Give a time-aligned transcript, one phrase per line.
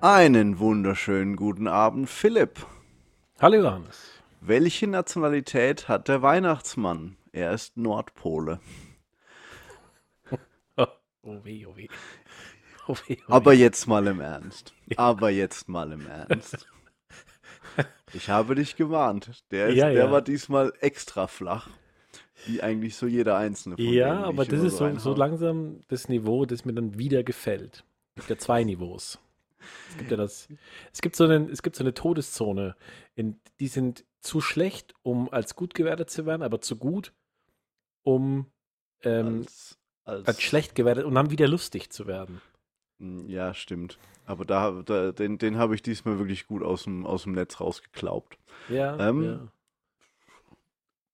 [0.00, 2.64] Einen wunderschönen guten Abend, Philipp.
[3.40, 4.12] Hallo Johannes.
[4.40, 7.16] Welche Nationalität hat der Weihnachtsmann?
[7.32, 8.60] Er ist Nordpole.
[11.24, 11.88] Oh weh, oh weh.
[12.86, 13.56] Oh weh, oh Aber weh.
[13.56, 14.72] jetzt mal im Ernst.
[14.96, 16.66] Aber jetzt mal im Ernst.
[18.14, 19.44] Ich habe dich gewarnt.
[19.50, 20.10] Der, ist, Ja, der ja.
[20.10, 21.68] war diesmal extra flach.
[22.46, 26.46] Wie eigentlich so jeder einzelne von Ja, aber das ist so, so langsam das Niveau,
[26.46, 27.84] das mir dann wieder gefällt.
[28.14, 29.18] Es gibt ja zwei Niveaus.
[29.90, 30.48] Es gibt ja das,
[30.92, 32.76] es gibt so einen, es gibt so eine Todeszone,
[33.14, 37.12] in, die sind zu schlecht, um als gut gewertet zu werden, aber zu gut,
[38.02, 38.46] um
[39.02, 42.40] ähm, als, als, als schlecht gewertet und dann wieder lustig zu werden.
[42.98, 43.98] Mm, Ja, stimmt.
[44.26, 47.60] Aber da, da den, den habe ich diesmal wirklich gut aus dem, aus dem Netz
[47.60, 48.38] rausgeklaubt.
[48.68, 49.48] Ja, Ähm, ja.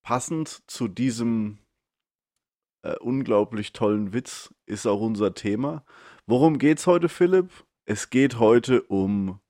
[0.02, 1.58] Passend zu diesem
[2.82, 5.84] äh, unglaublich tollen Witz ist auch unser Thema.
[6.26, 7.50] Worum geht's heute, Philipp?
[7.86, 9.40] Es geht heute um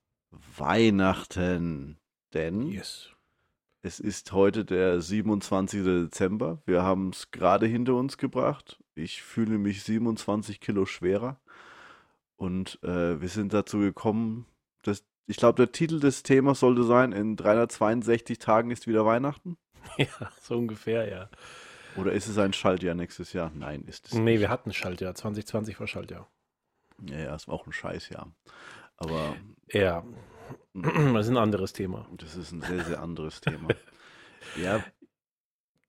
[0.57, 1.97] Weihnachten.
[2.33, 3.09] Denn Yes.
[3.81, 5.83] es ist heute der 27.
[5.83, 6.61] Dezember.
[6.65, 8.77] Wir haben es gerade hinter uns gebracht.
[8.93, 11.39] Ich fühle mich 27 Kilo schwerer.
[12.35, 14.45] Und äh, wir sind dazu gekommen,
[14.83, 19.57] dass ich glaube, der Titel des Themas sollte sein, in 362 Tagen ist wieder Weihnachten.
[19.97, 20.07] Ja,
[20.41, 21.29] so ungefähr, ja.
[21.95, 23.51] Oder ist es ein Schaltjahr nächstes Jahr?
[23.55, 24.39] Nein, ist es Nee, nicht.
[24.41, 25.13] wir hatten Schaltjahr.
[25.15, 26.27] 2020 war Schaltjahr.
[27.01, 28.31] Ja, ja, es war auch ein Scheißjahr.
[28.97, 29.35] Aber
[29.71, 30.03] Ja,
[30.73, 32.07] das ist ein anderes Thema.
[32.17, 33.69] das ist ein sehr, sehr anderes Thema.
[34.61, 34.83] Ja,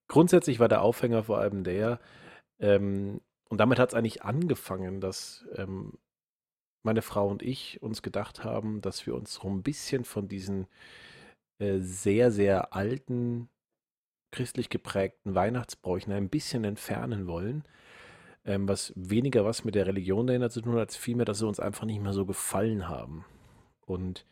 [0.08, 2.00] Grundsätzlich war der Aufhänger vor allem der,
[2.58, 5.98] ähm, und damit hat es eigentlich angefangen, dass ähm,
[6.82, 10.66] meine Frau und ich uns gedacht haben, dass wir uns so ein bisschen von diesen
[11.58, 13.48] äh, sehr, sehr alten,
[14.32, 17.64] christlich geprägten Weihnachtsbräuchen ein bisschen entfernen wollen.
[18.46, 21.46] Ähm, was weniger was mit der Religion dahinter zu tun hat, als vielmehr, dass sie
[21.46, 23.24] uns einfach nicht mehr so gefallen haben.
[23.84, 24.24] Und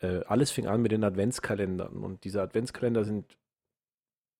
[0.00, 2.02] äh, alles fing an mit den Adventskalendern.
[2.02, 3.36] Und diese Adventskalender sind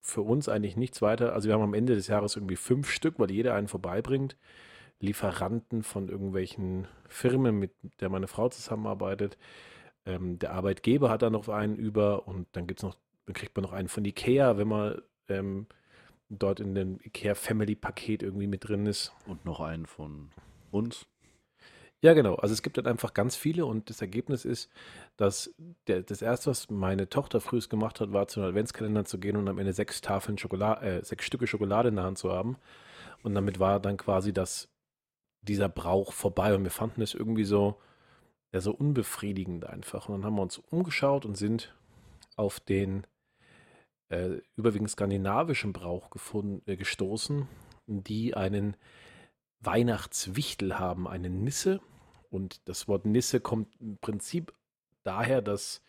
[0.01, 1.35] für uns eigentlich nichts weiter.
[1.35, 4.37] Also wir haben am Ende des Jahres irgendwie fünf Stück, weil jeder einen vorbeibringt.
[5.01, 9.39] Lieferanten von irgendwelchen Firmen, mit der meine Frau zusammenarbeitet.
[10.07, 12.97] Ähm, der Arbeitgeber hat da noch einen über und dann gibt's noch,
[13.27, 15.67] dann kriegt man noch einen von Ikea, wenn man ähm,
[16.29, 19.13] dort in dem Ikea Family Paket irgendwie mit drin ist.
[19.27, 20.31] und noch einen von
[20.71, 21.07] uns.
[22.01, 22.37] Ja, genau.
[22.37, 24.71] Also es gibt halt einfach ganz viele und das Ergebnis ist,
[25.17, 25.53] dass
[25.89, 29.37] der, das erste, was meine Tochter frühest gemacht hat, war zu einem Adventskalender zu gehen
[29.37, 32.57] und am Ende sechs Tafeln Schokolade, äh, sechs Stücke Schokolade in der Hand zu haben.
[33.25, 34.69] Und damit war dann quasi das,
[35.43, 37.81] dieser Brauch vorbei und wir fanden es irgendwie so,
[38.53, 40.09] ja, so unbefriedigend einfach.
[40.09, 41.75] Und dann haben wir uns umgeschaut und sind
[42.37, 43.07] auf den
[44.09, 47.47] äh, überwiegend skandinavischen Brauch gefunden, äh, gestoßen,
[47.87, 48.77] die einen
[49.61, 51.81] Weihnachtswichtel haben, eine Nisse.
[52.31, 54.53] Und das Wort Nisse kommt im Prinzip
[55.03, 55.83] daher, dass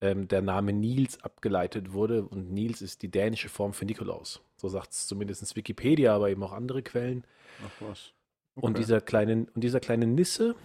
[0.00, 2.24] ähm, der Name Nils abgeleitet wurde.
[2.24, 4.40] Und Nils ist die dänische Form für Nikolaus.
[4.56, 7.24] So sagt es zumindest Wikipedia, aber eben auch andere Quellen.
[7.64, 8.12] Ach was.
[8.54, 8.80] Und Okay.
[8.80, 10.56] dieser kleine, und dieser kleine Nisse,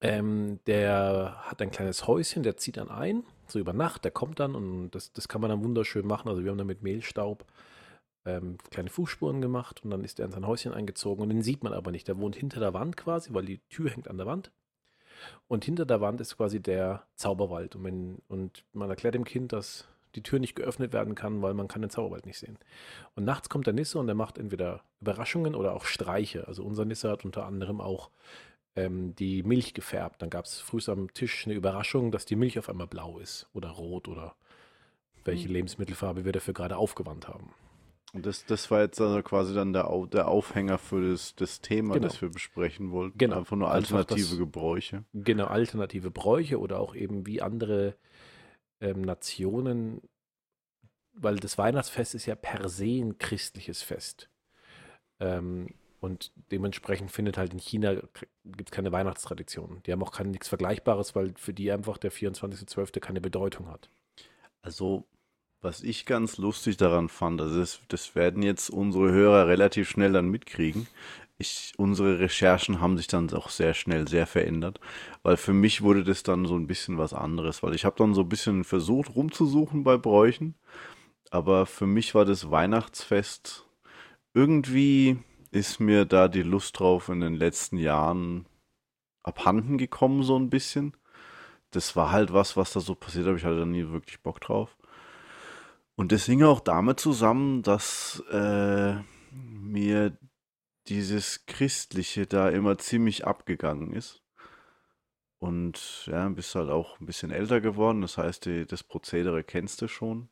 [0.00, 4.40] ähm, der hat ein kleines Häuschen, der zieht dann ein, so über Nacht, der kommt
[4.40, 6.28] dann und das, das kann man dann wunderschön machen.
[6.28, 7.44] Also wir haben dann mit Mehlstaub
[8.24, 11.62] ähm, kleine Fußspuren gemacht und dann ist er in sein Häuschen eingezogen und den sieht
[11.62, 12.08] man aber nicht.
[12.08, 14.50] Der wohnt hinter der Wand quasi, weil die Tür hängt an der Wand.
[15.48, 17.74] Und hinter der Wand ist quasi der Zauberwald.
[17.76, 21.54] Und, wenn, und man erklärt dem Kind, dass die Tür nicht geöffnet werden kann, weil
[21.54, 22.58] man kann den Zauberwald nicht sehen.
[23.14, 26.46] Und nachts kommt der Nisse und der macht entweder Überraschungen oder auch Streiche.
[26.46, 28.10] Also unser Nisse hat unter anderem auch
[28.78, 30.22] ähm, die Milch gefärbt.
[30.22, 33.48] Dann gab es früh am Tisch eine Überraschung, dass die Milch auf einmal blau ist
[33.52, 34.34] oder rot oder
[35.24, 35.52] welche Hm.
[35.54, 37.52] Lebensmittelfarbe wir dafür gerade aufgewandt haben.
[38.14, 41.60] Und das, das war jetzt also quasi dann der, Au- der Aufhänger für das, das
[41.60, 42.06] Thema, Genau.
[42.08, 43.18] das wir besprechen wollten.
[43.18, 43.36] Genau.
[43.38, 45.04] Einfach nur Einfach alternative das- Gebräuche.
[45.12, 47.96] Genau, alternative Bräuche oder auch eben wie andere
[48.80, 50.00] ähm, Nationen,
[51.12, 54.30] weil das Weihnachtsfest ist ja per se ein christliches Fest.
[55.20, 57.94] Ähm, und dementsprechend findet halt in China
[58.44, 59.82] gibt es keine Weihnachtstradition.
[59.84, 63.00] Die haben auch kein nichts Vergleichbares, weil für die einfach der 24.12.
[63.00, 63.90] keine Bedeutung hat.
[64.62, 65.04] Also,
[65.60, 70.12] was ich ganz lustig daran fand, also das, das werden jetzt unsere Hörer relativ schnell
[70.12, 70.86] dann mitkriegen.
[71.36, 74.80] Ich, unsere Recherchen haben sich dann auch sehr schnell sehr verändert,
[75.22, 78.14] weil für mich wurde das dann so ein bisschen was anderes, weil ich habe dann
[78.14, 80.56] so ein bisschen versucht rumzusuchen bei Bräuchen,
[81.30, 83.66] aber für mich war das Weihnachtsfest
[84.34, 85.18] irgendwie
[85.50, 88.46] ist mir da die Lust drauf in den letzten Jahren
[89.22, 90.96] abhanden gekommen so ein bisschen.
[91.70, 94.40] Das war halt was, was da so passiert, habe ich halt dann nie wirklich Bock
[94.40, 94.76] drauf.
[95.96, 98.94] Und das hing auch damit zusammen, dass äh,
[99.32, 100.16] mir
[100.86, 104.22] dieses Christliche da immer ziemlich abgegangen ist.
[105.38, 108.00] Und ja, bist halt auch ein bisschen älter geworden.
[108.00, 110.28] Das heißt, die, das Prozedere kennst du schon.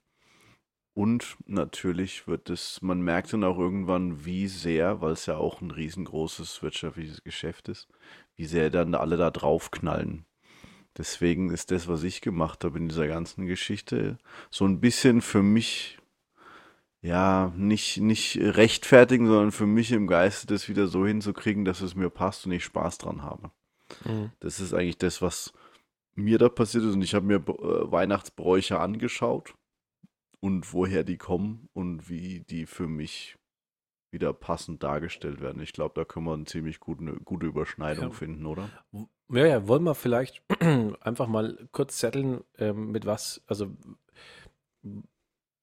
[0.96, 5.60] Und natürlich wird es, man merkt dann auch irgendwann, wie sehr, weil es ja auch
[5.60, 7.86] ein riesengroßes wirtschaftliches Geschäft ist,
[8.34, 10.24] wie sehr dann alle da draufknallen.
[10.96, 14.16] Deswegen ist das, was ich gemacht habe in dieser ganzen Geschichte,
[14.48, 15.98] so ein bisschen für mich,
[17.02, 21.94] ja, nicht, nicht rechtfertigen, sondern für mich im Geiste das wieder so hinzukriegen, dass es
[21.94, 23.50] mir passt und ich Spaß dran habe.
[24.06, 24.32] Mhm.
[24.40, 25.52] Das ist eigentlich das, was
[26.14, 26.94] mir da passiert ist.
[26.94, 29.52] Und ich habe mir äh, Weihnachtsbräuche angeschaut
[30.46, 33.36] und woher die kommen und wie die für mich
[34.12, 35.60] wieder passend dargestellt werden.
[35.60, 38.10] Ich glaube, da können wir eine ziemlich gute, eine gute Überschneidung Ja.
[38.10, 38.70] finden, oder?
[39.28, 40.44] Ja, ja, wollen wir vielleicht
[41.00, 43.76] einfach mal kurz zetteln, ähm, mit was, also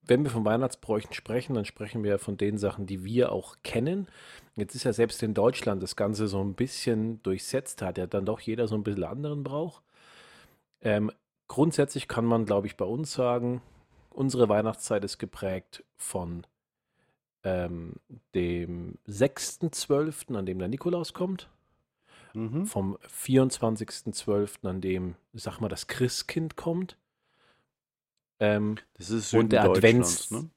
[0.05, 4.07] wenn wir von Weihnachtsbräuchen sprechen, dann sprechen wir von den Sachen, die wir auch kennen.
[4.55, 8.25] Jetzt ist ja selbst in Deutschland das Ganze so ein bisschen durchsetzt, hat ja dann
[8.25, 9.81] doch jeder so ein bisschen anderen Brauch.
[10.81, 11.09] Ähm,
[11.47, 13.61] grundsätzlich kann man, glaube ich, bei uns sagen,
[14.13, 16.45] unsere Weihnachtszeit ist geprägt von
[17.43, 17.93] ähm,
[18.35, 21.49] dem 6.12., an dem der Nikolaus kommt
[22.35, 22.65] Mhm.
[22.65, 26.97] vom 24.12., an dem, sag mal, das Christkind kommt.
[28.39, 30.51] Ähm, Das ist und der Süden Advents, Deutschlands,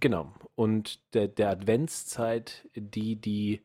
[0.00, 3.62] genau, und der, der Adventszeit, die die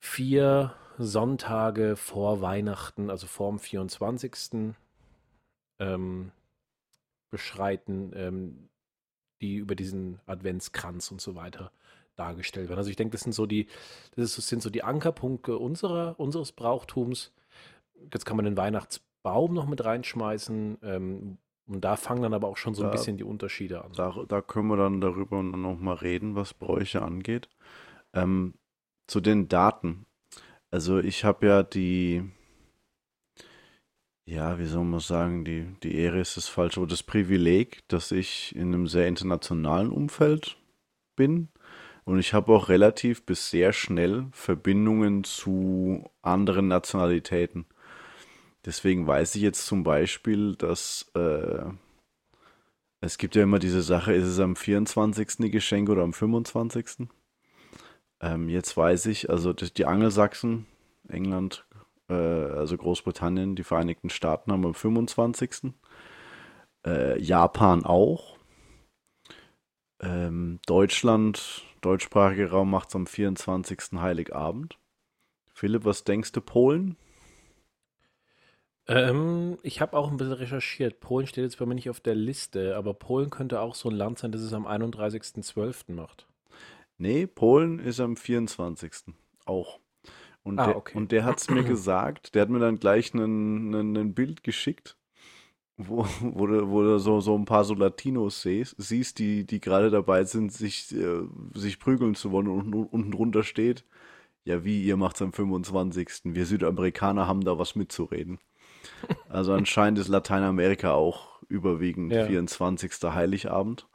[0.00, 4.74] vier Sonntage vor Weihnachten, also vor dem 24.
[5.78, 6.32] Ähm,
[7.30, 8.68] beschreiten, ähm,
[9.40, 11.70] die über diesen Adventskranz und so weiter
[12.16, 12.78] dargestellt werden.
[12.78, 13.66] Also ich denke, das sind so die,
[14.16, 17.32] das ist, sind so die Ankerpunkte unserer, unseres Brauchtums.
[18.12, 20.78] Jetzt kann man den Weihnachtsbaum noch mit reinschmeißen.
[20.82, 23.92] Ähm, und da fangen dann aber auch schon so ein Da- bisschen die Unterschiede an.
[23.92, 27.48] Da, da können wir dann darüber noch mal reden, was Bräuche angeht.
[28.14, 28.54] Ähm,
[29.06, 30.06] zu den Daten.
[30.70, 32.24] Also ich habe ja die,
[34.26, 38.10] ja, wie soll man sagen, die, die Ehre ist das falsche, aber das Privileg, dass
[38.10, 40.58] ich in einem sehr internationalen Umfeld
[41.14, 41.48] bin.
[42.04, 47.66] Und ich habe auch relativ bis sehr schnell Verbindungen zu anderen Nationalitäten.
[48.64, 51.64] Deswegen weiß ich jetzt zum Beispiel, dass äh,
[53.00, 55.36] es gibt ja immer diese Sache, ist es am 24.
[55.38, 57.08] die Geschenke oder am 25.?
[58.20, 60.66] Ähm, jetzt weiß ich, also die Angelsachsen,
[61.08, 61.65] England,
[62.08, 65.72] äh, also Großbritannien, die Vereinigten Staaten haben am 25.
[66.86, 68.36] Äh, Japan auch.
[70.00, 73.92] Ähm, Deutschland, deutschsprachiger Raum macht es am 24.
[73.94, 74.78] Heiligabend.
[75.52, 76.96] Philipp, was denkst du, Polen?
[78.88, 81.00] Ähm, ich habe auch ein bisschen recherchiert.
[81.00, 83.96] Polen steht jetzt bei mir nicht auf der Liste, aber Polen könnte auch so ein
[83.96, 85.92] Land sein, das es am 31.12.
[85.92, 86.26] macht.
[86.98, 89.14] Nee, Polen ist am 24.
[89.44, 89.80] auch.
[90.46, 90.96] Und Ah, der, okay.
[90.96, 94.96] und der hat es mir gesagt, der hat mir dann gleich ein Bild geschickt,
[95.76, 99.60] wo, wo, du, wo du so, so ein paar so Latinos siehst, siehst die, die
[99.60, 101.22] gerade dabei sind, sich, äh,
[101.54, 103.84] sich prügeln zu wollen und unten, drunter steht,
[104.44, 106.20] ja wie, ihr macht's am 25.
[106.26, 108.38] Wir Südamerikaner haben da was mitzureden.
[109.28, 112.24] Also anscheinend ist Lateinamerika auch überwiegend Ja.
[112.26, 112.92] 24.
[113.02, 113.88] Heiligabend.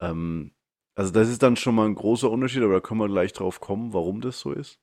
[0.00, 0.50] Ähm,
[0.96, 3.60] also das ist dann schon mal ein großer Unterschied, aber da können wir gleich drauf
[3.60, 4.80] kommen, warum das so ist.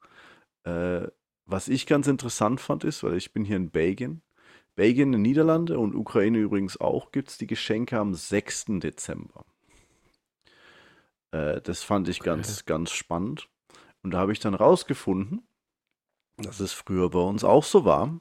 [0.64, 1.08] Äh,
[1.46, 4.22] was ich ganz interessant fand ist, weil ich bin hier in Belgien.
[4.76, 8.66] Belgien, Niederlande und Ukraine übrigens auch, gibt es die Geschenke am 6.
[8.80, 9.44] Dezember.
[11.32, 13.50] Äh, das fand ich ganz, ganz spannend.
[14.04, 15.42] Und da habe ich dann rausgefunden,
[16.38, 18.20] dass es früher bei uns auch so war.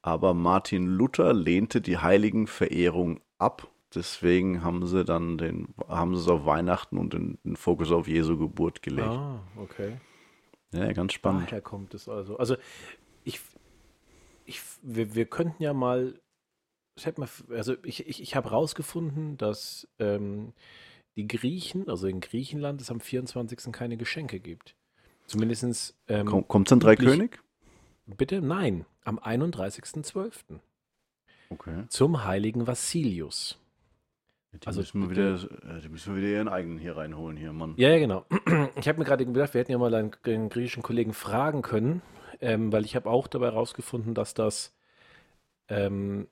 [0.00, 3.68] Aber Martin Luther lehnte die Heiligenverehrung ab.
[3.94, 8.08] Deswegen haben sie dann den, haben sie es auf Weihnachten und den, den Fokus auf
[8.08, 9.08] Jesu Geburt gelegt.
[9.08, 9.98] Ah, okay.
[10.72, 11.48] Ja, ganz spannend.
[11.48, 12.36] Daher kommt es also.
[12.38, 12.56] Also
[13.24, 13.40] ich,
[14.44, 16.18] ich wir, wir könnten ja mal,
[16.96, 20.52] ich hätte mal, also ich, ich, ich habe rausgefunden, dass ähm,
[21.16, 23.72] die Griechen, also in Griechenland, es am 24.
[23.72, 24.74] keine Geschenke gibt.
[25.26, 27.42] Zumindest ähm, Komm, kommt dann drei König?
[28.06, 28.40] Bitte?
[28.40, 30.58] Nein, am 31.12.
[31.50, 31.84] Okay.
[31.88, 33.61] zum heiligen Vassilius.
[34.52, 35.34] Die Also, müssen wir wieder,
[35.76, 37.74] äh, die müssen wir wieder ihren eigenen hier reinholen, hier, Mann.
[37.76, 38.26] Ja, ja, genau.
[38.76, 42.02] Ich habe mir gerade gedacht, wir hätten ja mal einen, einen griechischen Kollegen fragen können,
[42.40, 44.74] ähm, weil ich habe auch dabei herausgefunden, dass das
[45.68, 46.28] ähm,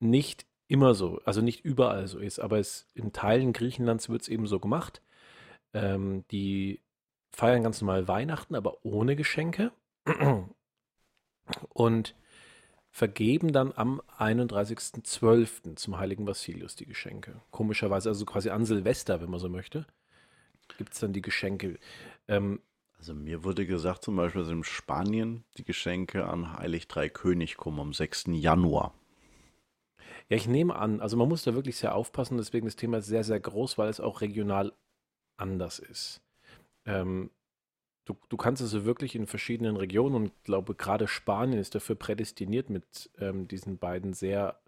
[0.00, 4.28] nicht immer so, also nicht überall so ist, aber es in Teilen Griechenlands wird es
[4.28, 5.02] eben so gemacht.
[5.74, 6.80] Ähm, die
[7.30, 9.72] feiern ganz normal Weihnachten, aber ohne Geschenke
[11.70, 12.14] und
[12.92, 15.76] vergeben dann am 31.12.
[15.76, 17.40] zum heiligen Vassilius die Geschenke.
[17.50, 19.86] Komischerweise, also quasi an Silvester, wenn man so möchte,
[20.78, 21.78] gibt es dann die Geschenke.
[22.28, 22.60] Ähm,
[22.98, 27.56] Also mir wurde gesagt, zum Beispiel, dass in Spanien die Geschenke an Heilig Drei König
[27.56, 28.26] kommen am 6.
[28.28, 28.94] Januar.
[30.28, 33.06] Ja, ich nehme an, also man muss da wirklich sehr aufpassen, deswegen das Thema ist
[33.06, 34.72] sehr, sehr groß, weil es auch regional
[35.36, 36.22] anders ist.
[36.86, 37.30] Ähm,
[38.04, 41.96] du, du kannst also wirklich in verschiedenen Regionen und ich glaube, gerade Spanien ist dafür
[41.96, 44.58] prädestiniert mit ähm, diesen beiden sehr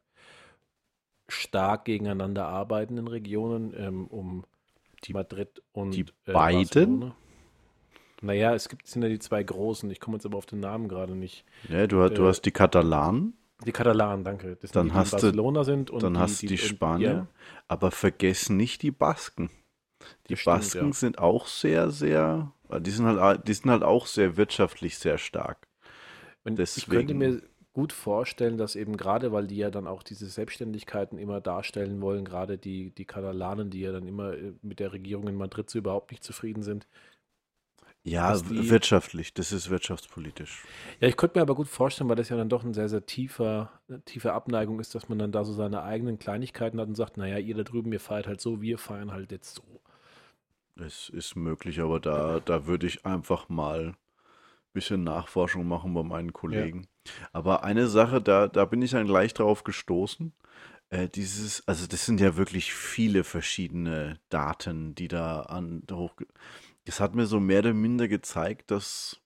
[1.28, 4.44] stark gegeneinander arbeitenden Regionen, ähm, um
[5.04, 6.62] Die- Madrid und die äh, beiden?
[7.00, 7.16] Barcelona.
[8.22, 10.88] Naja, es gibt sind ja die zwei großen, ich komme jetzt aber auf den Namen
[10.88, 11.44] gerade nicht.
[11.68, 13.34] Ja, du, hast- du Äh, hast die Katalanen,
[13.66, 14.56] Die Katalanen, danke.
[14.56, 16.58] Das Dann die, die hast in du- Barcelona sind und dann die, hast die, und-
[16.58, 17.26] Spanier, ja,
[17.68, 19.50] aber vergiss nicht die Basken.
[20.28, 20.92] Die Das stimmt, Basken ja.
[20.92, 25.66] sind auch sehr, sehr, die sind halt, die sind halt auch sehr wirtschaftlich sehr stark.
[26.44, 30.26] Und ich könnte mir gut vorstellen, dass eben gerade, weil die ja dann auch diese
[30.26, 34.92] Selbstständigkeiten immer darstellen wollen, gerade die, die Katalanen, die ja dann immer äh, mit der
[34.92, 36.86] Regierung in Madrid so überhaupt nicht zufrieden sind.
[38.04, 40.62] Ja, die- wirtschaftlich, das ist wirtschaftspolitisch.
[41.00, 43.06] Ja, ich könnte mir aber gut vorstellen, weil das ja dann doch ein sehr, sehr
[43.06, 46.94] tiefer, eine tiefe Abneigung ist, dass man dann da so seine eigenen Kleinigkeiten hat und
[46.94, 49.62] sagt, naja, ihr da drüben, ihr feiert halt so, wir feiern halt jetzt so.
[50.76, 53.96] Es ist möglich, aber da, da würde ich einfach mal ein
[54.72, 56.88] bisschen Nachforschung machen bei meinen Kollegen.
[57.32, 60.32] Aber eine Sache, da, da bin ich dann gleich drauf gestoßen.
[60.90, 66.14] Äh, dieses, also das sind ja wirklich viele verschiedene Daten, die da an hoch.
[66.84, 69.20] Das hat mir so mehr oder minder gezeigt, dass,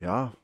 [0.00, 0.34] ja,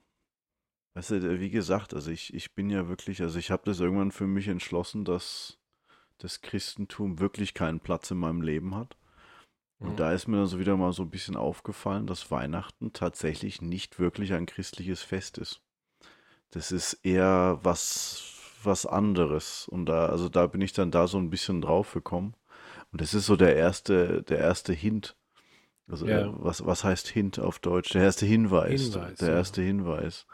[0.95, 4.11] weißt du, wie gesagt, also ich, ich bin ja wirklich, also ich habe das irgendwann
[4.11, 5.59] für mich entschlossen, dass
[6.19, 8.97] das Christentum wirklich keinen Platz in meinem Leben hat.
[9.81, 9.97] Und Mhm.
[9.97, 13.99] da ist mir dann so wieder mal so ein bisschen aufgefallen, dass Weihnachten tatsächlich nicht
[13.99, 15.61] wirklich ein christliches Fest ist.
[16.51, 19.67] Das ist eher was, was anderes.
[19.69, 22.35] Und da, also da bin ich dann da so ein bisschen drauf gekommen.
[22.93, 25.17] Und das ist so der erste, der erste Hint.
[25.89, 26.27] Also Ja.
[26.27, 27.91] äh, was, was heißt Hint auf Deutsch?
[27.93, 28.83] Der erste Hinweis.
[28.83, 29.35] Hinweis, der ja.
[29.37, 30.27] erste Hinweis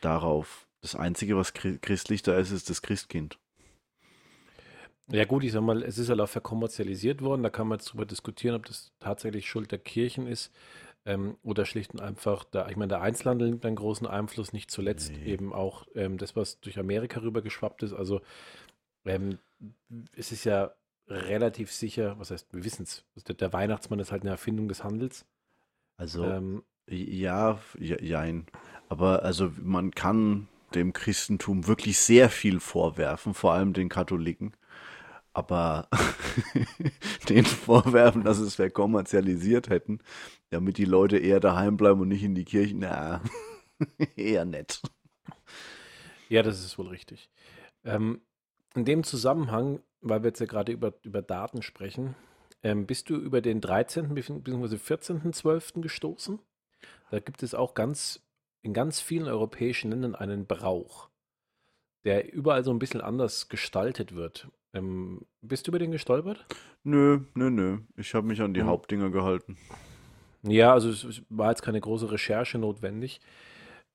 [0.00, 0.66] darauf.
[0.82, 3.38] Das Einzige, was chri- christlich da ist, ist das Christkind.
[5.12, 7.42] Ja gut, ich sag mal, es ist halt auch verkommerzialisiert worden.
[7.42, 10.52] Da kann man jetzt drüber diskutieren, ob das tatsächlich Schuld der Kirchen ist
[11.04, 14.70] ähm, oder schlicht und einfach, da, ich meine, der Einzelhandel nimmt einen großen Einfluss, nicht
[14.70, 15.32] zuletzt Nee.
[15.32, 17.92] eben auch ähm, das, was durch Amerika rüber geschwappt ist.
[17.92, 18.20] Also
[19.04, 19.38] ähm,
[20.16, 20.72] es ist ja
[21.08, 24.84] relativ sicher, was heißt, wir wissen es, der, der Weihnachtsmann ist halt eine Erfindung des
[24.84, 25.24] Handels.
[25.96, 28.46] Also Ähm, Ja, ja, jein.
[28.88, 34.52] Aber also man kann dem Christentum wirklich sehr viel vorwerfen, vor allem den Katholiken.
[35.32, 35.88] Aber
[37.28, 40.00] den vorwerfen, dass es verkommerzialisiert hätten,
[40.50, 43.22] damit die Leute eher daheim bleiben und nicht in die Kirche, na,
[44.16, 44.82] eher nett.
[46.28, 47.30] Ja, das ist wohl richtig.
[47.84, 48.20] Ähm,
[48.74, 52.14] in dem Zusammenhang, weil wir jetzt ja gerade über, über Daten sprechen,
[52.62, 54.14] ähm, bist du über den 13.
[54.14, 54.76] bzw.
[54.76, 55.80] 14.12.
[55.80, 56.38] gestoßen?
[57.10, 58.22] Da gibt es auch ganz,
[58.62, 61.08] in ganz vielen europäischen Ländern einen Brauch,
[62.04, 64.48] der überall so ein bisschen anders gestaltet wird.
[64.72, 66.46] Ähm, bist du über den gestolpert?
[66.84, 67.78] Nö, nö, nö.
[67.96, 68.68] Ich habe mich an die Hm.
[68.68, 69.56] Hauptdinger gehalten.
[70.42, 73.20] Ja, also es war jetzt keine große Recherche notwendig.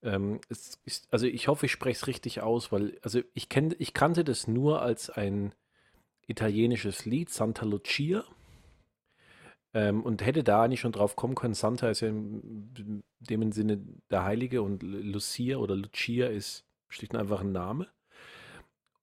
[0.03, 0.79] Ähm, ist,
[1.11, 4.47] also ich hoffe, ich spreche es richtig aus, weil, also ich kenn, ich kannte das
[4.47, 5.53] nur als ein
[6.27, 8.25] italienisches Lied, Santa Lucia.
[9.73, 13.79] Ähm, und hätte da eigentlich schon drauf kommen können, Santa ist ja in dem Sinne
[14.09, 17.87] der Heilige und Lucia oder Lucia ist schlicht und einfach ein Name.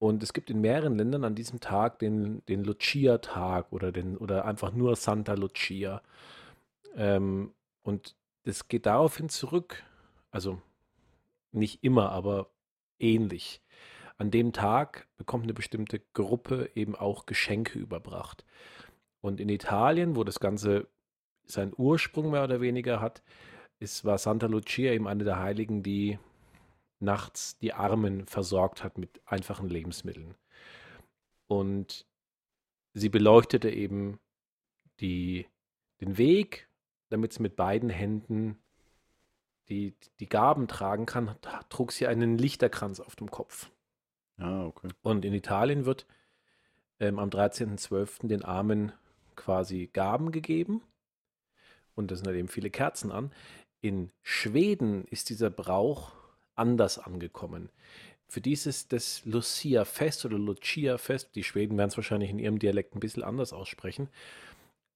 [0.03, 4.43] Und es gibt in mehreren Ländern an diesem Tag den, den Lucia-Tag oder, den, oder
[4.43, 6.01] einfach nur Santa Lucia.
[6.97, 9.81] Ähm, und das geht daraufhin zurück,
[10.29, 10.61] also
[11.53, 12.49] nicht immer, aber
[12.99, 13.61] ähnlich.
[14.17, 18.43] An dem Tag bekommt eine bestimmte Gruppe eben auch Geschenke überbracht.
[19.21, 20.89] Und in Italien, wo das Ganze
[21.45, 23.23] seinen Ursprung mehr oder weniger hat,
[23.79, 26.19] ist, war Santa Lucia eben eine der Heiligen, die
[26.99, 30.35] nachts die Armen versorgt hat mit einfachen Lebensmitteln.
[31.47, 32.05] Und
[32.93, 34.19] sie beleuchtete eben
[34.99, 35.47] die,
[36.01, 36.69] den Weg,
[37.09, 38.57] damit sie mit beiden Händen
[39.69, 41.35] die, die Gaben tragen kann,
[41.69, 43.71] trug sie einen Lichterkranz auf dem Kopf.
[44.37, 44.89] Ja, okay.
[45.01, 46.05] Und in Italien wird
[46.99, 48.27] ähm, am 13.12.
[48.27, 48.91] den Armen
[49.35, 50.81] quasi Gaben gegeben.
[51.95, 53.31] Und da sind halt eben viele Kerzen an.
[53.81, 56.13] In Schweden ist dieser Brauch
[56.55, 57.69] anders angekommen.
[58.27, 62.99] Für dieses das Lucia-Fest oder Lucia-Fest, die Schweden werden es wahrscheinlich in ihrem Dialekt ein
[62.99, 64.09] bisschen anders aussprechen.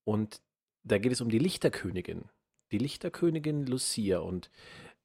[0.04, 0.40] Und
[0.82, 2.24] da geht es um die Lichterkönigin.
[2.72, 4.18] Die Lichterkönigin Lucia.
[4.18, 4.50] Und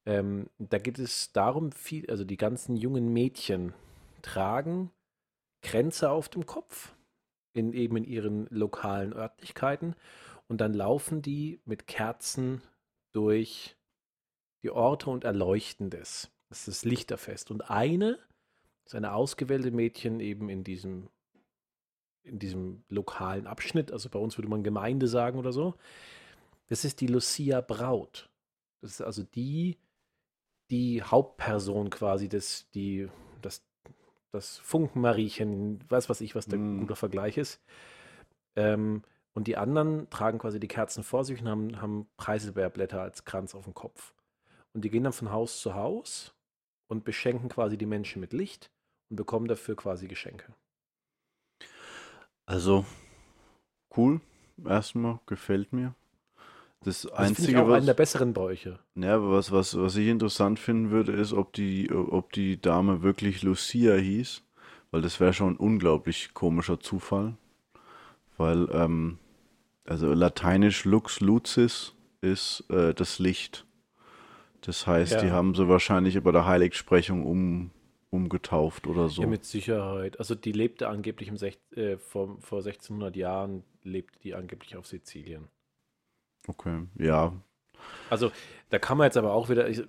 [0.06, 3.74] ähm, da geht es darum, viel, also die ganzen jungen Mädchen
[4.22, 4.92] tragen
[5.62, 6.94] Kränze auf dem Kopf,
[7.54, 9.96] in eben in ihren lokalen Örtlichkeiten.
[10.48, 12.62] Und dann laufen die mit Kerzen
[13.12, 13.78] durch
[14.64, 16.33] die Orte und erleuchten das.
[16.54, 17.50] Das ist das Lichterfest.
[17.50, 18.20] Und eine,
[18.84, 21.10] das ist eine ausgewählte Mädchen eben in diesem,
[22.22, 25.74] in diesem lokalen Abschnitt, also bei uns würde man Gemeinde sagen oder so,
[26.68, 28.30] das ist die Lucia Braut.
[28.82, 29.80] Das ist also die,
[30.70, 33.10] die Hauptperson quasi, das, die,
[33.42, 33.66] das,
[34.32, 36.82] das Funkenmariechen, weiß was ich, was der mm.
[36.82, 37.64] guter Vergleich ist.
[38.56, 39.02] Ähm,
[39.34, 43.56] und die anderen tragen quasi die Kerzen vor sich und haben, haben Preiselbeerblätter als Kranz
[43.56, 44.14] auf dem Kopf.
[44.74, 46.36] Und die gehen dann von Haus zu Haus
[46.88, 48.72] und beschenken quasi die Menschen mit Licht
[49.10, 50.54] und bekommen dafür quasi Geschenke.
[52.46, 52.86] Also,
[53.96, 54.22] cool.
[54.66, 55.96] Erstmal gefällt mir.
[56.84, 58.80] Das, das Einzige, ich auch was, einen der besseren Bräuche.
[58.96, 63.02] Ja, aber was, was, was ich interessant finden würde, ist, ob die, ob die Dame
[63.02, 64.44] wirklich Lucia hieß.
[64.92, 67.36] Weil das wäre schon ein unglaublich komischer Zufall.
[68.38, 69.18] Weil, ähm,
[69.86, 73.66] also lateinisch Lux Lucis ist äh, das Licht.
[74.66, 75.22] Das heißt, ja.
[75.22, 77.72] die haben sie wahrscheinlich bei der Heiligsprechung um,
[78.10, 79.22] umgetauft oder so.
[79.22, 80.20] Ja, mit Sicherheit.
[80.20, 84.88] Also die lebte angeblich im Sech äh, vor, vor 1600 Jahren, lebte die angeblich auf
[84.88, 85.50] Sizilien.
[86.48, 87.34] Okay, ja.
[88.10, 88.32] Also
[88.70, 89.84] da kann man jetzt aber auch wieder, ich,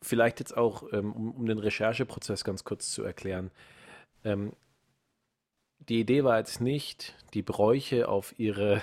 [0.00, 3.50] vielleicht jetzt auch, ähm, um, um, den Rechercheprozess ganz kurz zu erklären.
[4.24, 4.54] Ähm,
[5.78, 8.80] die Idee war jetzt nicht, die Bräuche auf ihre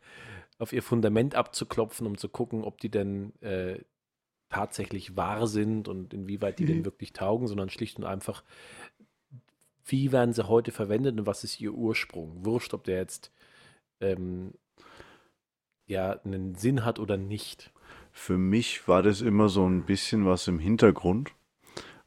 [0.58, 3.80] auf ihr Fundament abzuklopfen, um zu gucken, ob die denn äh,
[4.50, 6.68] tatsächlich wahr sind und inwieweit die mhm.
[6.68, 8.42] denn wirklich taugen, sondern schlicht und einfach,
[9.84, 12.44] wie werden sie heute verwendet und was ist ihr Ursprung?
[12.44, 13.32] Wurscht, ob der jetzt
[14.00, 14.54] ähm,
[15.86, 17.72] ja einen Sinn hat oder nicht.
[18.12, 21.30] Für mich war das immer so ein bisschen was im Hintergrund,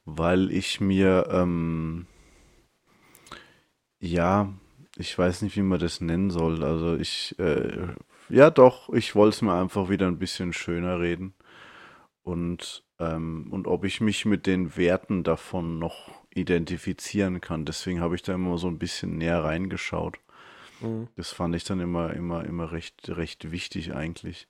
[0.06, 2.08] weil ich mir ähm,
[4.02, 4.52] ja,
[4.98, 6.64] ich weiß nicht, wie man das nennen soll.
[6.64, 7.88] Also ich, äh,
[8.30, 11.34] ja doch, ich wollte es mir einfach wieder ein bisschen schöner reden.
[12.24, 17.66] Und, ähm, und ob ich mich mit den Werten davon noch identifizieren kann.
[17.66, 20.20] Deswegen habe ich da immer so ein bisschen näher reingeschaut.
[20.82, 21.08] Mhm.
[21.16, 24.48] Das fand ich dann immer, immer, immer recht, recht wichtig eigentlich.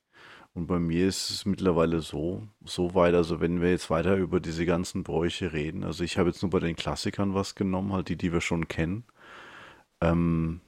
[0.53, 4.41] Und bei mir ist es mittlerweile so, so weit, also wenn wir jetzt weiter über
[4.41, 8.09] diese ganzen Bräuche reden, also ich habe jetzt nur bei den Klassikern was genommen, halt
[8.09, 9.05] die, die wir schon kennen.
[10.01, 10.59] Ähm,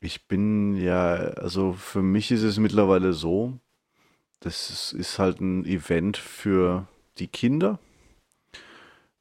[0.00, 3.58] ich bin ja, also für mich ist es mittlerweile so,
[4.40, 6.86] das ist halt ein Event für
[7.18, 7.78] die Kinder.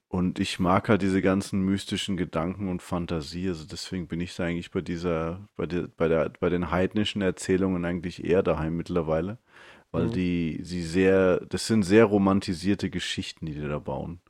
[0.08, 3.50] Und ich mag halt diese ganzen mystischen Gedanken und Fantasie.
[3.50, 7.22] Also deswegen bin ich da eigentlich bei dieser, bei der, bei der, bei den heidnischen
[7.22, 9.40] Erzählungen eigentlich eher daheim mittlerweile.
[9.92, 10.12] Weil mhm.
[10.14, 14.22] die, sie sehr, das sind sehr romantisierte Geschichten, die die da bauen.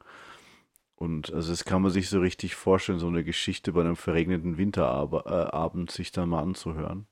[0.96, 4.58] Und also das kann man sich so richtig vorstellen, so eine Geschichte bei einem verregneten
[4.58, 7.06] Winterabend äh, sich dann mal anzuhören.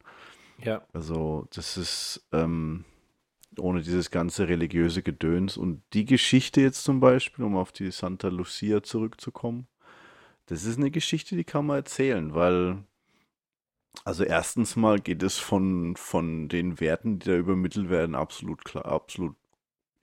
[0.64, 0.82] Ja.
[0.94, 2.86] Also das ist ähm,
[3.60, 5.58] ohne dieses ganze religiöse Gedöns.
[5.58, 9.68] Und die Geschichte jetzt zum Beispiel, um auf die Santa Lucia zurückzukommen,
[10.48, 12.84] das ist eine Geschichte, die kann man erzählen, weil
[14.06, 18.86] also erstens mal geht es von, von den Werten, die da übermittelt werden, absolut klar,
[18.86, 19.36] absolut,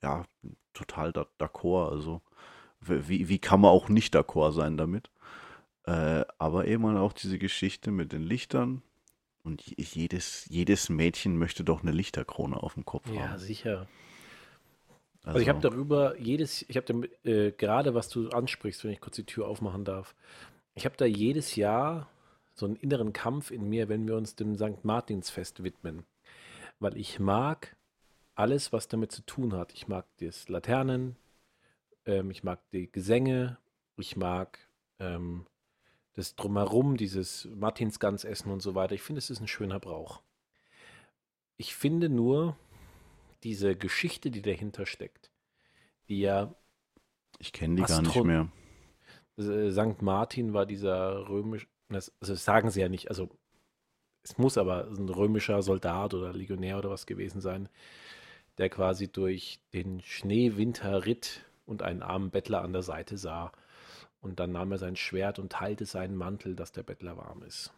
[0.03, 0.25] ja,
[0.73, 1.91] total d'accord.
[1.91, 2.23] Also
[2.81, 5.11] wie, wie kann man auch nicht d'accord sein damit?
[5.85, 8.83] Äh, aber eben auch diese Geschichte mit den Lichtern.
[9.43, 13.31] Und jedes, jedes Mädchen möchte doch eine Lichterkrone auf dem Kopf ja, haben.
[13.33, 13.89] Ja, sicher.
[15.23, 19.01] Also, also ich habe darüber jedes, ich habe äh, gerade, was du ansprichst, wenn ich
[19.01, 20.15] kurz die Tür aufmachen darf,
[20.75, 22.09] ich habe da jedes Jahr
[22.55, 24.85] so einen inneren Kampf in mir, wenn wir uns dem St.
[24.85, 26.05] Martinsfest widmen.
[26.79, 27.77] Weil ich mag
[28.35, 29.75] alles, was damit zu tun hat.
[29.75, 31.17] Ich mag das Laternen,
[32.07, 33.59] ähm, ich mag die Gesänge,
[33.97, 34.59] ich mag
[34.99, 35.47] ähm,
[36.15, 38.95] das Drumherum, dieses Martinsgans-Essen und so weiter.
[38.95, 40.23] Ich finde, es ist ein schöner Brauch.
[41.57, 42.57] Ich finde nur
[43.43, 45.31] diese Geschichte, die dahinter steckt,
[46.09, 46.55] die ja.
[47.39, 48.49] Ich kenne die Astro gar nicht mehr.
[49.39, 50.03] Äh, St.
[50.03, 53.31] Martin war dieser römisch, das, also das sagen sie ja nicht, also
[54.23, 57.69] es muss aber ein römischer Soldat oder Legionär oder was gewesen sein,
[58.59, 63.53] der quasi durch den Schneewinter ritt und einen armen Bettler an der Seite sah.
[64.21, 67.73] Und dann nahm er sein Schwert und teilte seinen Mantel, dass der Bettler warm ist.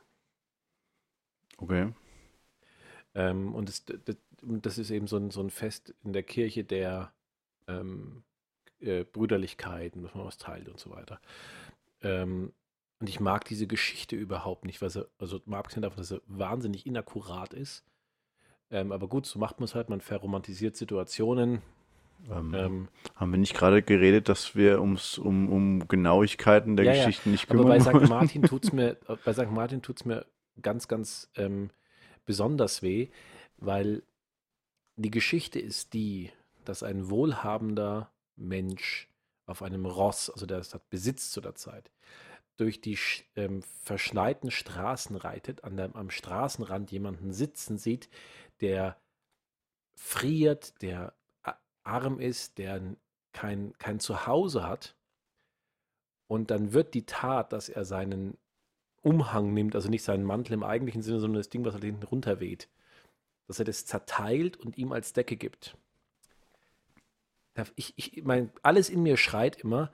[1.59, 1.92] Okay.
[3.14, 6.64] Ähm, und das, das, das, ist eben so ein, so ein Fest in der Kirche
[6.64, 7.12] der
[7.68, 8.24] ähm,
[8.81, 11.20] äh, Brüderlichkeit dass man was teilt und so weiter.
[12.02, 12.52] Ähm,
[12.98, 16.22] und ich mag diese Geschichte überhaupt nicht, weil sie, also mal abgesehen davon, dass sie
[16.26, 17.85] wahnsinnig inakkurat ist.
[18.70, 21.62] Ähm, aber gut, so macht man es halt, man verromantisiert Situationen,
[22.30, 26.92] ähm, ähm, haben wir nicht gerade geredet, dass wir ums, um, um Genauigkeiten der ja,
[26.92, 27.32] Geschichten ja.
[27.32, 27.72] nicht kümmern?
[27.72, 28.08] Aber bei St.
[28.08, 29.50] Martin tut es mir, bei St.
[29.50, 30.26] Martin tut mir
[30.61, 31.70] ganz, ganz ähm,
[32.24, 33.08] besonders weh,
[33.56, 34.02] weil
[34.96, 36.30] die Geschichte ist die,
[36.64, 39.08] dass ein wohlhabender Mensch
[39.46, 41.90] auf einem Ross, also der hat Besitz zu der Zeit,
[42.56, 42.98] durch die
[43.35, 48.08] ähm, verschneiten Straßen reitet, an der, am Straßenrand jemanden sitzen sieht,
[48.61, 48.96] der
[49.94, 51.14] friert, der
[51.84, 52.80] arm ist, der
[53.32, 54.94] kein, kein Zuhause hat.
[56.26, 58.38] Und dann wird die Tat, dass er seinen
[59.02, 62.04] Umhang nimmt, also nicht seinen Mantel im eigentlichen Sinne, sondern das Ding, was er hinten
[62.04, 62.68] runterweht,
[63.48, 65.76] dass er das zerteilt und ihm als Decke gibt.
[67.76, 69.92] Ich, ich mein, alles in mir schreit immer,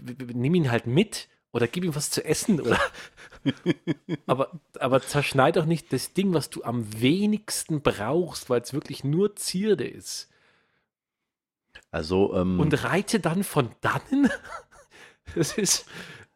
[0.00, 2.80] nimm ihn halt mit oder gib ihm was zu essen oder
[4.26, 9.04] aber, aber zerschneid doch nicht das Ding, was du am wenigsten brauchst, weil es wirklich
[9.04, 10.30] nur Zierde ist.
[11.94, 14.28] Also, ähm, Und reite dann von dannen?
[15.36, 15.86] das ist.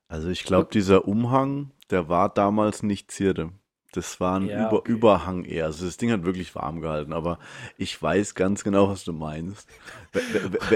[0.06, 3.50] Also ich glaube, dieser Umhang, der war damals nicht Zierde.
[3.90, 4.92] Das war ein Ja, Über okay.
[4.92, 5.64] Überhang eher.
[5.64, 7.40] Also das Ding hat wirklich warm gehalten, aber
[7.76, 9.68] ich weiß ganz genau, was du meinst.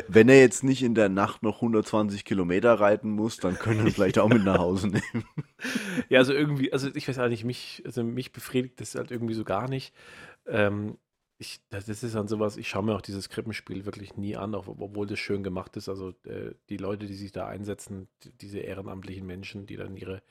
[0.08, 3.92] Wenn er jetzt nicht in der Nacht noch 120 Kilometer reiten muss, dann können wir
[3.92, 5.24] vielleicht auch mit nach Hause nehmen.
[6.08, 9.34] Ja, also irgendwie, also ich weiß auch nicht, mich, also mich befriedigt das halt irgendwie
[9.34, 9.94] so gar nicht.
[10.44, 10.98] Ähm,
[11.42, 14.68] ich, das ist dann sowas, ich schaue mir auch dieses Krippenspiel wirklich nie an, auch,
[14.68, 15.88] obwohl das schön gemacht ist.
[15.88, 20.22] Also äh, die Leute, die sich da einsetzen, die, diese ehrenamtlichen Menschen, die dann ihre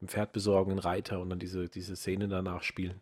[0.00, 3.00] ein Pferd besorgen, einen Reiter und dann diese, diese Szene danach spielen.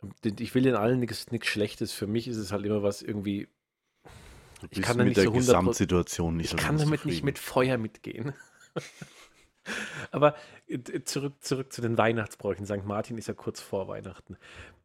[0.00, 1.92] Und Ich will in allen nichts Schlechtes.
[1.92, 3.48] Für mich ist es halt immer was irgendwie,
[4.70, 7.24] Ich kann da mit nicht der so 100% Gesamtsituation nicht ich kann damit nicht zufrieden.
[7.26, 8.34] mit Feuer mitgehen.
[10.10, 12.66] Aber äh, zurück, zurück zu den Weihnachtsbräuchen.
[12.66, 12.84] St.
[12.84, 14.36] Martin ist ja kurz vor Weihnachten.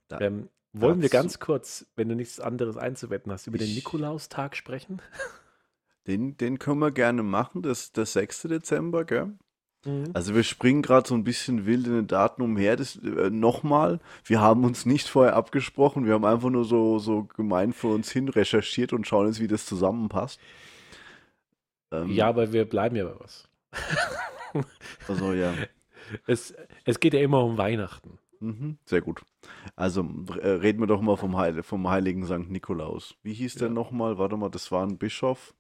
[0.08, 3.76] Da- ähm, wollen wir ganz kurz, wenn du nichts anderes einzuwetten hast, über den Ich-
[3.76, 5.02] Nikolaustag sprechen?
[6.08, 8.44] Den, den können wir gerne machen, das der 6.
[8.44, 9.38] Dezember, gell?
[9.86, 10.06] Mhm.
[10.14, 12.76] Also wir springen gerade so ein bisschen wild in den Daten umher.
[12.78, 17.26] Das, äh, Nochmal, wir haben uns nicht vorher abgesprochen, wir haben einfach nur so, so
[17.26, 20.40] gemein für uns hin recherchiert und schauen jetzt, wie das zusammenpasst.
[21.92, 23.48] Ähm, Ja, aber wir bleiben ja bei was.
[25.08, 25.54] Also ja,
[26.26, 26.56] Es,
[26.86, 28.18] es geht ja immer um Weihnachten.
[28.40, 29.22] Mhm, sehr gut.
[29.76, 30.02] Also
[30.42, 32.50] äh, reden wir doch mal vom, Heil vom heiligen St.
[32.50, 33.16] Nikolaus.
[33.24, 33.74] Wie hieß der Ja.
[33.74, 34.18] nochmal?
[34.18, 35.54] Warte mal, das war ein Bischof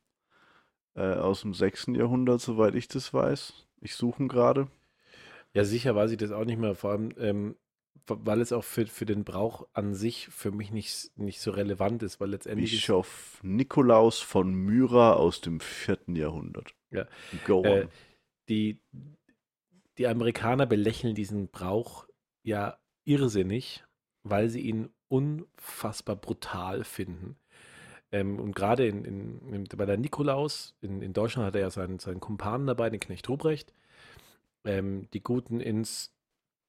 [0.95, 1.87] äh, aus dem 6.
[1.95, 3.67] Jahrhundert, soweit ich das weiß.
[3.81, 4.67] Ich suche ihn gerade.
[5.53, 7.55] Ja, sicher weiß ich das auch nicht mehr, vor allem, ähm,
[8.07, 12.01] weil es auch für, für den Brauch an sich für mich nicht, nicht so relevant
[12.03, 15.97] ist, weil letztendlich Bischof Nikolaus von Myra aus dem 4.
[16.15, 16.73] Jahrhundert.
[16.91, 17.05] Ja.
[17.45, 17.89] Go Äh, on.
[18.49, 18.79] die,
[19.97, 22.07] die Amerikaner belächeln diesen Brauch
[22.49, 23.85] ja irrsinnig,
[24.23, 27.38] weil sie ihn unfassbar brutal finden.
[28.12, 31.69] Ähm, und gerade in, in, in, bei der Nikolaus, in, in Deutschland hat er ja
[31.69, 33.73] seinen, seinen Kumpanen dabei, den Knecht Ruprecht.
[34.65, 36.12] Ähm, die Guten ins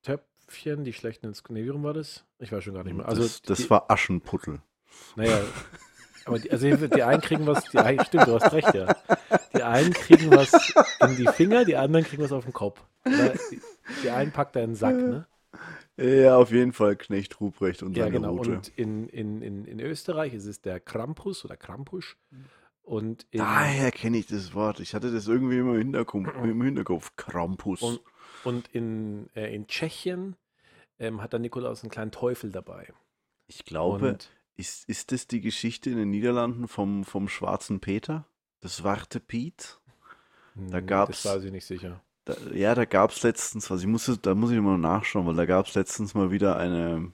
[0.02, 1.42] Töpfchen, die Schlechten ins.
[1.48, 2.24] Nee, wie rum war das?
[2.38, 3.08] Ich weiß schon gar nicht mehr.
[3.08, 4.60] Also, das, das die, war Aschenputtel.
[5.16, 5.40] naja,
[6.24, 8.94] aber die, also die einen kriegen was, die einen, stimmt, du hast recht, ja.
[9.56, 12.80] Die einen kriegen was in die Finger, die anderen kriegen was auf den Kopf.
[13.04, 13.60] Oder die,
[14.04, 15.26] die einen packt er in den Sack, ne?
[16.00, 18.32] Ja, auf jeden Fall Knecht Ruprecht und Ja, seine genau.
[18.36, 18.54] Route.
[18.56, 22.16] Und in, in, in, in Österreich ist es der Krampus oder Krampusch.
[22.82, 24.80] Und Daher kenne ich das Wort.
[24.80, 26.26] Ich hatte das irgendwie immer im Hinterkopf.
[26.42, 27.14] Im Hinterkopf.
[27.16, 27.82] Krampus.
[27.82, 28.00] und,
[28.44, 30.36] und in, äh, in Tschechien
[30.98, 32.92] ähm, hat der Nikolaus einen kleinen Teufel dabei.
[33.46, 38.26] ich glaube, Und ist, ist das die Geschichte in den Niederlanden vom, vom schwarzen Peter?
[38.60, 39.80] Das Warte Piet?
[40.54, 42.02] Da hm, gab's- Das weiß ich nicht sicher.
[42.36, 45.34] Da, ja, da gab es letztens, also ich musste, da muss ich mal nachschauen, weil
[45.36, 47.12] da gab es letztens mal wieder eine,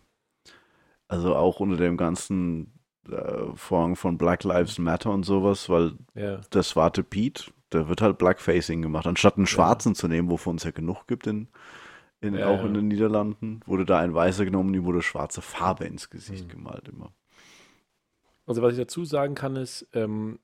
[1.09, 6.41] also auch unter dem ganzen äh, Vorhang von Black Lives Matter und sowas, weil Ja.
[6.51, 9.07] das Warte Pete, da wird halt Blackfacing gemacht.
[9.07, 11.49] Anstatt einen Schwarzen zu nehmen, wovon es ja genug gibt in,
[12.21, 12.67] in, Ja, auch ja.
[12.67, 16.49] in den Niederlanden, wurde da ein Weißer genommen, ihm wurde schwarze Farbe ins Gesicht Mhm.
[16.49, 17.13] gemalt immer.
[18.47, 20.39] Also was ich dazu sagen kann ist, ähm,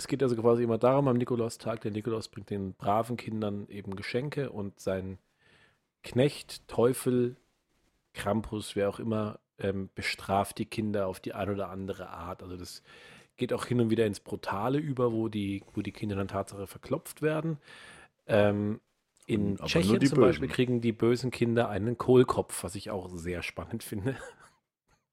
[0.00, 3.96] es geht also quasi immer darum am Nikolaustag, der Nikolaus bringt den braven Kindern eben
[3.96, 5.18] Geschenke und sein
[6.02, 7.36] Knecht, Teufel,
[8.14, 12.42] Krampus, wer auch immer, ähm, bestraft die Kinder auf die eine oder andere Art.
[12.42, 12.82] Also das
[13.36, 16.66] geht auch hin und wieder ins Brutale über, wo die, wo die Kinder dann Tatsache
[16.66, 17.58] verklopft werden.
[18.26, 18.80] Ähm,
[19.26, 20.54] in Aber Tschechien zum Beispiel Bösen.
[20.54, 24.16] kriegen die bösen Kinder einen Kohlkopf, was ich auch sehr spannend finde.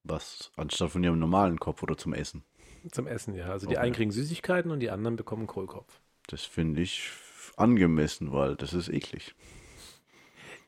[0.06, 2.46] Was, anstatt von ihrem normalen Kopf oder zum Essen.
[2.92, 3.50] Zum Essen, ja.
[3.50, 3.78] Also die Okay.
[3.78, 6.00] einen kriegen Süßigkeiten und die anderen bekommen Kohlkopf.
[6.28, 7.12] Das finde ich
[7.58, 9.36] angemessen, weil das ist eklig.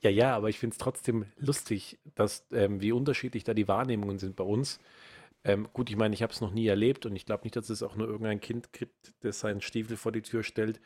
[0.01, 4.17] Ja, ja, aber ich finde es trotzdem lustig, dass ähm, wie unterschiedlich da die Wahrnehmungen
[4.19, 4.79] sind bei uns.
[5.43, 7.69] Ähm, gut, ich meine, ich habe es noch nie erlebt und ich glaube nicht, dass
[7.69, 10.79] es auch nur irgendein Kind gibt, das seinen Stiefel vor die Tür stellt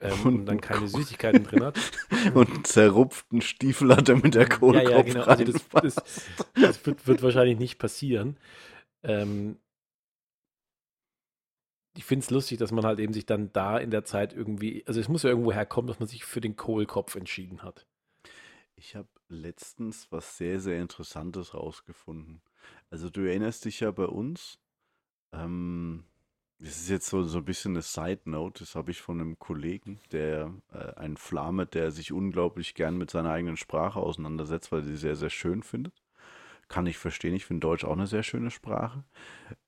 [0.00, 1.80] ähm, Und und dann ein keine Süßigkeiten drin hat.
[2.34, 5.22] Und einen zerrupften Stiefel hat er mit der Kohle ja, ja, genau.
[5.22, 6.02] Also das, das,
[6.60, 8.36] das wird, wird wahrscheinlich nicht passieren.
[9.02, 9.58] Ähm,
[11.96, 14.84] ich finde es lustig, dass man halt eben sich dann da in der Zeit irgendwie,
[14.86, 17.86] also es muss ja irgendwo herkommen, dass man sich für den Kohlkopf entschieden hat.
[18.76, 22.42] Ich habe letztens was sehr, sehr Interessantes rausgefunden.
[22.90, 24.58] Also du erinnerst dich ja bei uns,
[25.32, 26.04] ähm,
[26.58, 29.38] das ist jetzt so, so ein bisschen eine Side Note, das habe ich von einem
[29.38, 34.80] Kollegen, der äh, ein Flame, der sich unglaublich gern mit seiner eigenen Sprache auseinandersetzt, weil
[34.80, 35.94] er sie sehr, sehr schön findet.
[36.68, 39.04] Kann ich verstehen, ich finde Deutsch auch eine sehr schöne Sprache.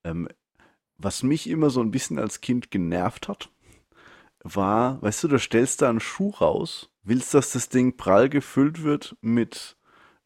[0.02, 0.28] Ähm,
[0.98, 3.50] was mich immer so ein bisschen als Kind genervt hat,
[4.42, 8.82] war, weißt du, du stellst da einen Schuh raus, willst, dass das Ding prall gefüllt
[8.82, 9.76] wird mit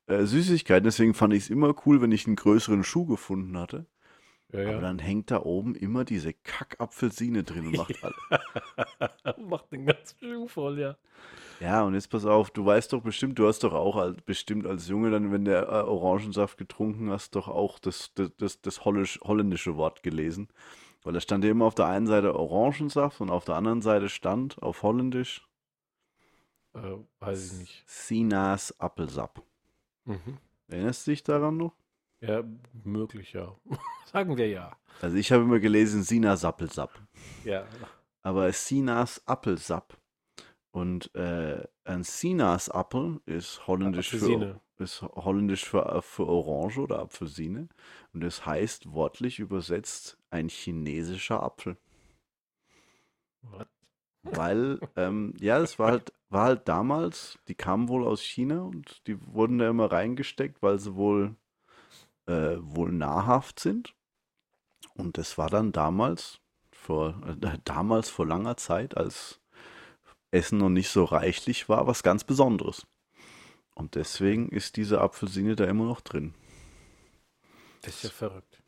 [0.06, 0.84] äh, Süßigkeiten.
[0.84, 3.86] Deswegen fand ich es immer cool, wenn ich einen größeren Schuh gefunden hatte.
[4.52, 9.38] Ja, Aber dann hängt da oben immer diese Kackapfelsine drin und macht alles.
[9.38, 10.96] Macht den ganzen Schuh voll, ja.
[11.60, 14.66] Ja, und jetzt pass auf, du weißt doch bestimmt, du hast doch auch als, bestimmt
[14.66, 18.84] als Junge dann, wenn der äh, Orangensaft getrunken hast, doch auch das, das, das, das
[18.86, 20.48] Hollisch, holländische Wort gelesen.
[21.02, 24.08] Weil da stand ja immer auf der einen Seite Orangensaft und auf der anderen Seite
[24.08, 25.46] stand auf Holländisch
[26.74, 27.84] Äh, weiß ich nicht.
[27.86, 29.42] Sinas Appelsap.
[30.04, 30.38] Mhm.
[30.68, 31.74] Erinnerst du dich daran noch?
[32.20, 32.42] Ja,
[32.84, 33.54] möglich, ja.
[34.12, 34.76] Sagen wir ja.
[35.00, 36.90] Also ich habe immer gelesen Sinas Appelsap.
[37.44, 37.66] Ja.
[38.22, 39.96] Aber Sinas Appelsap.
[40.72, 47.68] Und äh, ein Sinas Apfel ist holländisch für, ist holländisch für, für Orange oder Apfelsine.
[48.12, 51.76] Und es heißt wortlich übersetzt ein chinesischer Apfel.
[53.42, 53.68] What?
[54.22, 59.06] Weil, ähm, ja, das war halt, war halt damals, die kamen wohl aus China und
[59.06, 61.36] die wurden da immer reingesteckt, weil sie wohl,
[62.26, 63.94] äh, wohl nahrhaft sind.
[64.94, 69.39] Und das war dann damals, vor, äh, damals vor langer Zeit, als
[70.30, 72.86] Essen noch nicht so reichlich war, was ganz Besonderes.
[73.74, 76.34] Und deswegen ist diese Apfelsine da immer noch drin.
[77.82, 78.62] Das ist ja verrückt.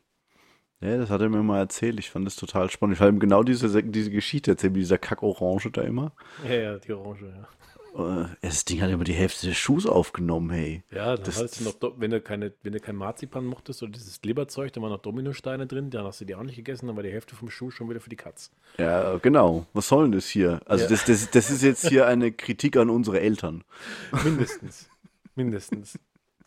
[0.81, 1.97] Ja, das hat er mir mal erzählt.
[1.99, 2.97] Ich fand das total spannend.
[2.97, 6.11] Ich habe ihm genau diese, diese Geschichte erzählt, mit dieser Kack-Orange da immer.
[6.43, 7.47] Ja, ja, die Orange, ja.
[7.95, 10.83] Äh, das Ding hat immer die Hälfte des Schuhs aufgenommen, hey.
[10.91, 13.91] Ja, dann Das- hast du noch, wenn du, keine, wenn du kein Marzipan mochtest oder
[13.91, 16.95] dieses Glibberzeug, da waren noch Dominosteine drin, dann hast du die auch nicht gegessen, dann
[16.95, 18.51] war die Hälfte vom Schuh schon wieder für die Katz.
[18.77, 19.67] Ja, genau.
[19.73, 20.61] Was soll denn das hier?
[20.65, 20.89] Also Ja.
[20.89, 23.63] das, das, das ist jetzt hier eine Kritik an unsere Eltern.
[24.23, 24.89] Mindestens.
[25.35, 25.99] Mindestens.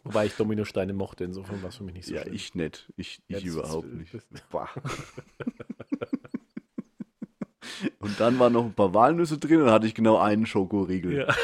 [0.04, 2.34] Wobei ich Dominosteine mochte, insofern war es für mich nicht so Ja, schlimm.
[2.34, 2.92] ich nicht.
[2.96, 4.50] Ich, ich Ja, überhaupt das- nicht.
[4.50, 4.68] Bah.
[7.98, 11.18] Und dann waren noch ein paar Walnüsse drin und dann hatte ich genau einen Schokoriegel.
[11.18, 11.26] Ja.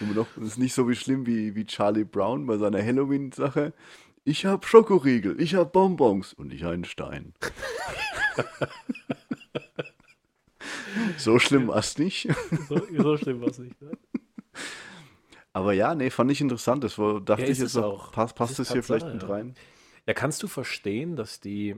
[0.00, 3.72] Immer noch, das ist nicht so wie schlimm wie, wie Charlie Brown bei seiner Halloween-Sache.
[4.24, 7.32] Ich hab Schokoriegel, ich hab Bonbons und ich einen Stein.
[11.16, 12.28] so schlimm war es nicht.
[12.68, 13.80] So, so schlimm war es nicht.
[13.80, 13.92] Ne?
[15.52, 16.84] Aber ja, nee, fand ich interessant.
[16.84, 18.12] Das war, dachte Ja, ich jetzt es auch.
[18.12, 19.54] passt, Es passt das hier vielleicht mit rein?
[20.06, 21.76] Ja, kannst du verstehen, dass die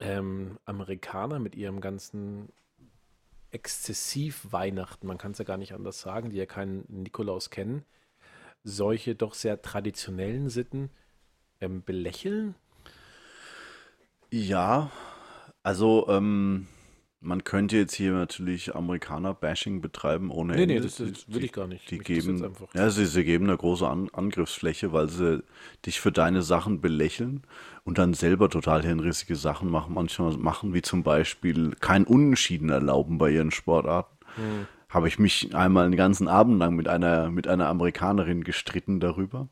[0.00, 2.52] ähm, Amerikaner mit ihrem ganzen
[3.50, 7.84] exzessiv Weihnachten, man kann es ja gar nicht anders sagen, die ja keinen Nikolaus kennen,
[8.64, 10.90] solche doch sehr traditionellen Sitten
[11.60, 12.54] ähm, belächeln?
[14.30, 14.90] Ja,
[15.62, 16.66] also ähm,
[17.20, 20.86] man könnte jetzt hier natürlich Amerikaner-Bashing betreiben ohne Nee, nee, Ende.
[20.88, 21.90] das, das will ich gar nicht.
[21.90, 25.42] Die interessiert geben, ja, sie, sie geben eine große An Angriffsfläche, weil sie
[25.84, 27.42] dich für deine Sachen belächeln
[27.84, 33.18] und dann selber total hirnrissige Sachen machen, manchmal machen, wie zum Beispiel kein Unentschieden erlauben
[33.18, 34.16] bei ihren Sportarten.
[34.36, 34.66] Hm.
[34.88, 39.48] Habe ich mich einmal einen ganzen Abend lang mit einer, mit einer Amerikanerin gestritten darüber.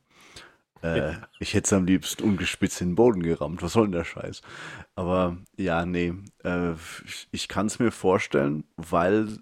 [0.84, 3.62] Äh, Ich hätte es am liebsten ungespitzt in den Boden gerammt.
[3.62, 4.42] Was soll denn der Scheiß?
[4.94, 6.14] Aber ja, nee.
[6.44, 6.72] Äh,
[7.04, 9.38] ich ich kann es mir vorstellen, weil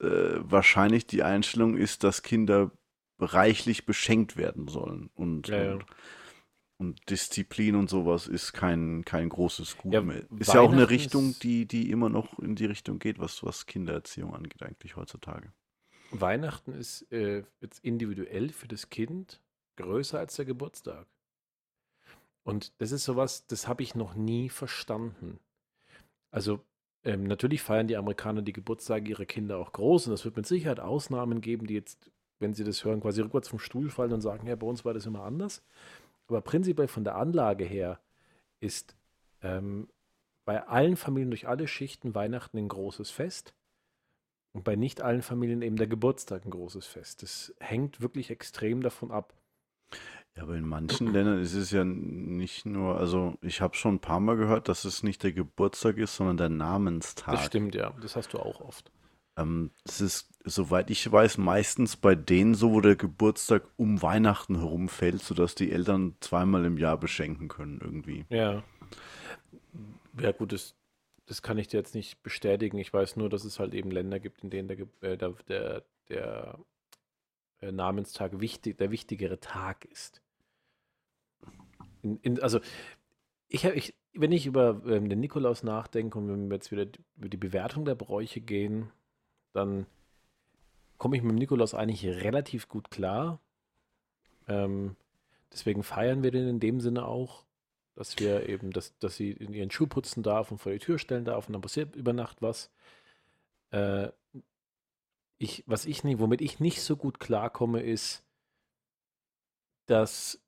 [0.00, 0.06] äh,
[0.40, 2.70] wahrscheinlich die Einstellung ist, dass Kinder
[3.18, 5.10] reichlich beschenkt werden sollen.
[5.14, 5.78] Und, Ja, ja.
[5.78, 5.86] und,
[6.78, 10.24] und Disziplin und sowas ist kein, kein großes Gut Ja, mehr.
[10.38, 13.66] Ist ja auch eine Richtung, die, die immer noch in die Richtung geht, was, was
[13.66, 15.52] Kindererziehung angeht, eigentlich heutzutage.
[16.10, 19.40] Weihnachten ist äh, jetzt individuell für das Kind
[19.78, 21.06] größer als der Geburtstag.
[22.44, 25.38] Und das ist sowas, das habe ich noch nie verstanden.
[26.30, 26.60] Also
[27.04, 30.46] ähm, natürlich feiern die Amerikaner die Geburtstage ihrer Kinder auch groß und es wird mit
[30.46, 34.20] Sicherheit Ausnahmen geben, die jetzt, wenn sie das hören, quasi rückwärts vom Stuhl fallen und
[34.20, 35.62] sagen, ja, bei uns war das immer anders.
[36.26, 38.00] Aber prinzipiell von der Anlage her
[38.60, 38.96] ist
[39.42, 39.88] ähm,
[40.44, 43.54] bei allen Familien durch alle Schichten Weihnachten ein großes Fest.
[44.52, 47.22] Und bei nicht allen Familien eben der Geburtstag ein großes Fest.
[47.22, 49.34] Das hängt wirklich extrem davon ab.
[50.38, 54.00] Ja, aber in manchen Ländern ist es ja nicht nur, also ich habe schon ein
[54.00, 57.34] paar Mal gehört, dass es nicht der Geburtstag ist, sondern der Namenstag.
[57.34, 57.92] Das stimmt, ja.
[58.00, 58.92] Das hast du auch oft.
[59.36, 64.60] Ähm, das ist, soweit ich weiß, meistens bei denen so, wo der Geburtstag um Weihnachten
[64.60, 68.24] herumfällt, sodass die Eltern zweimal im Jahr beschenken können irgendwie.
[68.28, 68.62] Ja.
[70.20, 70.76] Ja, gut, das,
[71.26, 72.78] das kann ich dir jetzt nicht bestätigen.
[72.78, 75.82] Ich weiß nur, dass es halt eben Länder gibt, in denen der, äh, der, der,
[76.08, 76.58] der
[77.60, 80.22] äh, Namenstag wichtig, der wichtigere Tag ist.
[82.02, 82.60] In, in, also,
[83.48, 87.28] ich, ich, wenn ich über ähm, den Nikolaus nachdenke und wenn wir jetzt wieder über
[87.28, 88.90] die Bewertung der Bräuche gehen,
[89.52, 89.86] dann
[90.98, 93.40] komme ich mit dem Nikolaus eigentlich relativ gut klar.
[94.48, 94.96] Ähm,
[95.52, 97.44] deswegen feiern wir den in dem Sinne auch,
[97.94, 100.98] dass wir eben, dass, dass sie in ihren Schuh putzen darf und vor die Tür
[100.98, 102.70] stellen darf und dann passiert über Nacht was.
[103.70, 104.08] Äh,
[105.38, 108.24] ich, was ich nicht, womit ich nicht so gut klarkomme, ist,
[109.86, 110.40] dass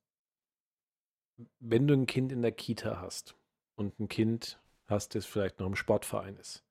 [1.59, 3.35] wenn du ein Kind in der Kita hast
[3.75, 6.63] und ein Kind hast, das vielleicht noch im Sportverein ist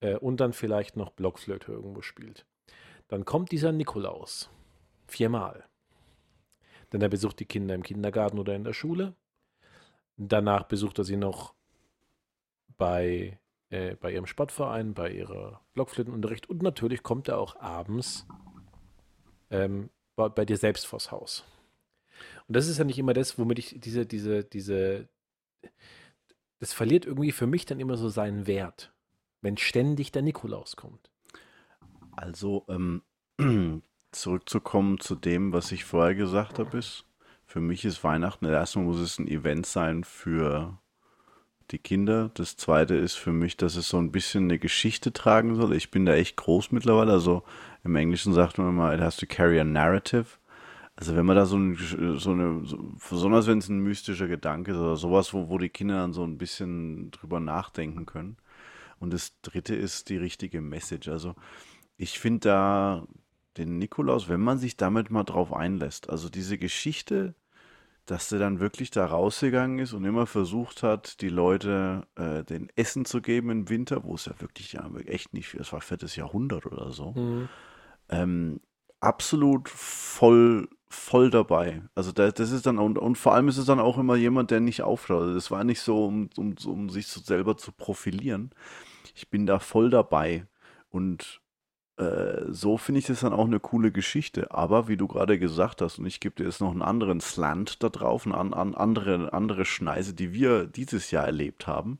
[0.00, 2.46] äh, und dann vielleicht noch Blockflöte irgendwo spielt,
[3.08, 4.50] dann kommt dieser Nikolaus
[5.06, 5.64] viermal.
[6.92, 9.14] Denn er besucht die Kinder im Kindergarten oder in der Schule.
[10.16, 11.54] Danach besucht er sie noch
[12.76, 13.38] bei,
[13.70, 18.26] äh, bei ihrem Sportverein, bei ihrer Blockflötenunterricht und natürlich kommt er auch abends
[19.50, 21.44] ähm, bei, bei, dir selbst vors Haus.
[22.48, 25.08] Und das ist ja nicht immer das, womit ich diese, diese, diese,
[26.60, 28.92] das verliert irgendwie für mich dann immer so seinen Wert,
[29.42, 31.10] wenn ständig der Nikolaus kommt.
[32.12, 33.02] Also, ähm,
[34.12, 37.04] zurückzukommen zu dem, was ich vorher gesagt habe, ist,
[37.44, 40.78] für mich ist Weihnachten, erstmal muss es ein Event sein für
[41.70, 42.30] die Kinder.
[42.34, 45.74] Das zweite ist für mich, dass es so ein bisschen eine Geschichte tragen soll.
[45.74, 47.12] Ich bin da echt groß mittlerweile.
[47.12, 47.42] Also
[47.84, 50.38] im Englischen sagt man immer, it has to carry a narrative.
[50.96, 52.78] Also wenn man da so, ein, so eine, so,
[53.10, 56.24] besonders wenn es ein mystischer Gedanke ist oder sowas, wo, wo die Kinder dann so
[56.24, 58.38] ein bisschen drüber nachdenken können.
[58.98, 61.08] Und das dritte ist die richtige Message.
[61.08, 61.34] Also
[61.98, 63.06] ich finde da
[63.58, 67.34] den Nikolaus, wenn man sich damit mal drauf einlässt, also diese Geschichte,
[68.06, 72.68] dass der dann wirklich da rausgegangen ist und immer versucht hat, die Leute äh, den
[72.76, 75.80] Essen zu geben im Winter, wo es ja wirklich ja echt nicht viel, es war
[75.80, 77.12] viertes Jahrhundert oder so.
[77.12, 77.48] Mhm.
[78.08, 78.60] Ähm,
[79.00, 81.82] absolut voll, voll dabei.
[81.94, 84.50] Also da, das ist dann, und, und vor allem ist es dann auch immer jemand,
[84.50, 85.34] der nicht aufschaut.
[85.34, 88.50] Das war nicht so, um, um, um sich so selber zu profilieren.
[89.14, 90.46] Ich bin da voll dabei.
[90.90, 91.40] Und
[91.96, 94.50] äh, so finde ich das dann auch eine coole Geschichte.
[94.52, 97.82] Aber wie du gerade gesagt hast, und ich gebe dir jetzt noch einen anderen Slant
[97.82, 101.98] da drauf, eine an, an andere, andere Schneise, die wir dieses Jahr erlebt haben,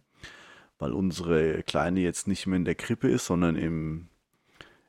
[0.79, 4.09] weil unsere Kleine jetzt nicht mehr in der Krippe ist, sondern im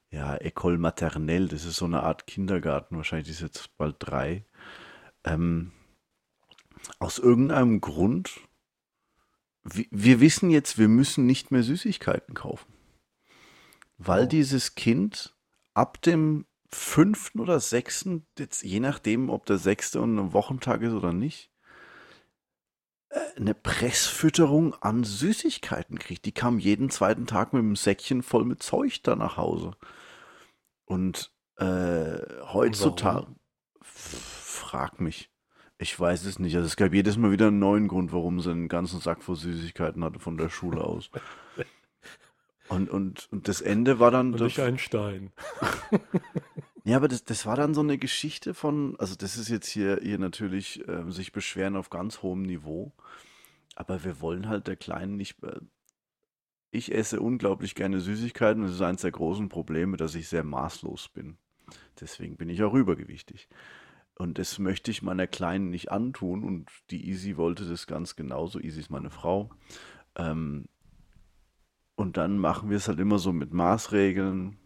[0.10, 4.46] ja, École Maternelle, das ist so eine Art Kindergarten, wahrscheinlich ist jetzt bald drei.
[5.24, 5.72] Ähm,
[7.00, 8.40] aus irgendeinem Grund,
[9.64, 12.78] wir, wissen jetzt, wir müssen nicht mehr Süßigkeiten kaufen
[13.98, 14.28] weil oh.
[14.28, 15.36] dieses Kind
[15.74, 20.94] ab dem fünften oder sechsten, jetzt je nachdem, ob der sechste und ein Wochentag ist
[20.94, 21.50] oder nicht,
[23.38, 26.26] eine Pressfütterung an Süßigkeiten kriegt.
[26.26, 29.72] Die kam jeden zweiten Tag mit einem Säckchen voll mit Zeug da nach Hause.
[30.86, 32.18] Und äh,
[32.54, 33.28] heutzutage,
[33.82, 35.30] frag mich.
[35.80, 36.56] Ich weiß es nicht.
[36.56, 39.36] Also es gab jedes Mal wieder einen neuen Grund, warum sie einen ganzen Sack voll
[39.36, 41.10] Süßigkeiten hatte von der Schule aus.
[42.70, 44.34] Und, und, und das Ende war dann.
[44.34, 45.32] Und nicht ein Stein.
[46.88, 50.00] ja, aber das, das war dann so eine Geschichte von, also das ist jetzt hier,
[50.02, 52.94] hier natürlich äh, sich beschweren auf ganz hohem Niveau.
[53.76, 55.44] Aber wir wollen halt der Kleinen nicht.
[55.44, 55.60] Äh,
[56.72, 60.46] ich esse unglaublich gerne Süßigkeiten und das ist eines der großen Probleme, dass ich sehr
[60.46, 61.38] maßlos bin.
[62.00, 63.50] Deswegen bin ich auch übergewichtig.
[64.16, 66.46] Und das möchte ich meiner Kleinen nicht antun.
[66.46, 68.62] Und die Easy wollte das ganz genauso.
[68.62, 69.50] Easy ist meine Frau.
[70.16, 70.70] Ähm,
[71.98, 74.58] und dann machen wir es halt immer so mit Maßregeln.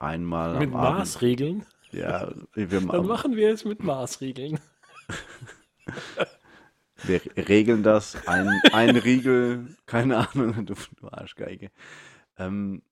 [0.00, 1.66] Einmal mit Maßregeln?
[1.90, 4.60] Ja, wir Dann machen wir es mit Maßregeln.
[7.02, 8.16] wir regeln das.
[8.28, 11.72] Ein, ein Riegel, keine Ahnung, du, du Arschgeige.
[12.36, 12.82] Ähm,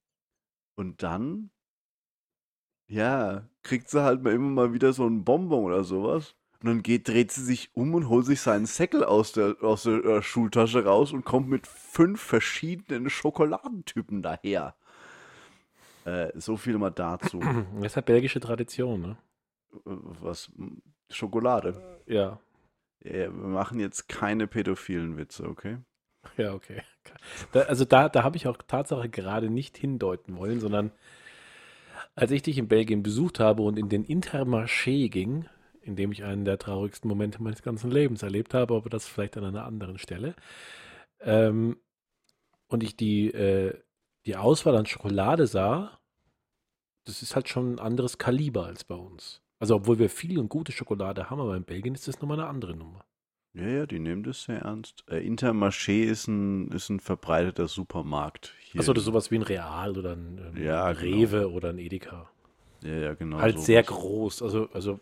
[0.74, 1.50] und dann,
[2.88, 6.34] ja, kriegt sie halt mal immer mal wieder so einen Bonbon oder sowas.
[6.60, 9.84] Und dann geht, dreht sie sich um und holt sich seinen Säckel aus der, aus
[9.84, 14.74] der äh, Schultasche raus und kommt mit fünf verschiedenen Schokoladentypen daher.
[16.06, 17.40] Äh, so viel mal dazu.
[17.76, 19.16] Das ist halt belgische Tradition, ne?
[19.72, 19.80] Äh,
[20.22, 20.50] was?
[21.10, 22.00] Schokolade?
[22.06, 22.14] Ja.
[22.14, 22.40] ja.
[23.00, 25.78] Wir machen jetzt keine pädophilen Witze, okay?
[26.36, 26.82] Ja, okay.
[27.52, 30.90] Da, also da, da habe ich auch Tatsache gerade nicht hindeuten wollen, sondern
[32.16, 35.48] als ich dich in Belgien besucht habe und in den Intermarché ging,
[35.82, 39.36] in dem ich einen der traurigsten Momente meines ganzen Lebens erlebt habe, aber das vielleicht
[39.36, 40.34] an einer anderen Stelle.
[41.20, 41.76] Ähm,
[42.66, 43.78] und ich die, äh,
[44.26, 45.98] die Auswahl an Schokolade sah,
[47.04, 49.40] das ist halt schon ein anderes Kaliber als bei uns.
[49.58, 52.48] Also obwohl wir viel und gute Schokolade haben, aber in Belgien ist das nochmal eine
[52.48, 53.04] andere Nummer.
[53.54, 55.04] Ja, ja, die nehmen das sehr ernst.
[55.08, 58.80] Äh, Intermarché ist ein, ist ein verbreiteter Supermarkt hier.
[58.80, 61.16] Achso, das ist sowas wie ein Real oder ein ähm, Ja, genau.
[61.16, 62.28] Rewe oder ein Edeka.
[62.82, 63.38] Ja, ja, genau.
[63.38, 63.66] halt sowas.
[63.66, 64.42] sehr groß.
[64.42, 65.00] Also, also,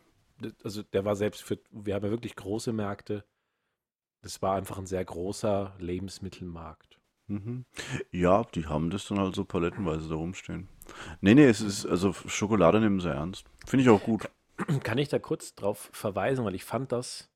[0.63, 3.25] also der war selbst für, wir haben ja wirklich große Märkte.
[4.23, 6.94] Das war einfach ein sehr großer Lebensmittelmarkt.
[7.27, 7.65] Mhm.
[8.11, 10.69] Ja, die haben das dann halt so palettenweise da rumstehen.
[11.21, 13.47] Nee, nee, es ist, also Schokolade nehmen sie ernst.
[13.67, 14.29] Finde ich auch gut.
[14.83, 17.31] Kann ich da kurz drauf verweisen, weil ich fand das,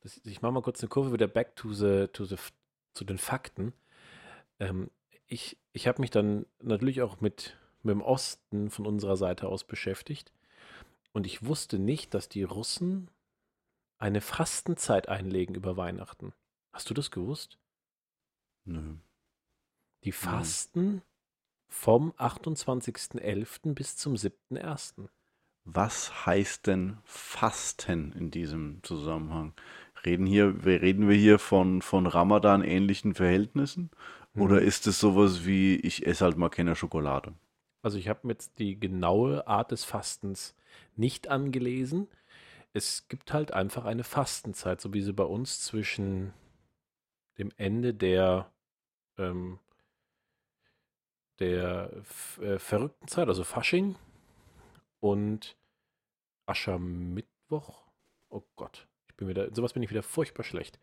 [0.00, 2.36] das ich mache mal kurz eine Kurve wieder back to the, to the,
[2.94, 3.72] zu den Fakten.
[4.58, 4.90] Ähm,
[5.26, 9.64] ich ich habe mich dann natürlich auch mit, mit dem Osten von unserer Seite aus
[9.64, 10.32] beschäftigt
[11.12, 13.10] und ich wusste nicht, dass die Russen
[13.98, 16.32] eine Fastenzeit einlegen über Weihnachten.
[16.72, 17.58] Hast du das gewusst?
[18.64, 18.96] Nö.
[20.06, 21.02] Die fasten
[21.68, 23.74] vom 28.11.
[23.74, 25.08] bis zum 7.1.
[25.64, 29.52] Was heißt denn Fasten in diesem Zusammenhang?
[30.04, 33.90] Reden hier, wir- reden wir hier von, von Ramadan ähnlichen Verhältnissen?
[34.36, 37.34] Oder ist es sowas wie, ich esse halt mal keine Schokolade?
[37.82, 40.54] Also ich habe mir jetzt die genaue Art des Fastens
[40.94, 42.06] nicht angelesen.
[42.72, 46.32] Es gibt halt einfach eine Fastenzeit, so wie sie bei uns zwischen
[47.38, 48.52] dem Ende der,
[49.18, 49.58] ähm,
[51.38, 51.90] der
[52.40, 53.96] äh, verrückten Zeit, also Fasching
[55.00, 55.56] und
[56.46, 57.84] Aschermittwoch.
[58.28, 60.78] Oh Gott, ich bin wieder, sowas bin ich wieder furchtbar schlecht.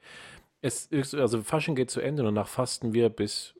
[0.62, 3.54] Es ist, also Fasching geht zu Ende und danach fasten wir bis,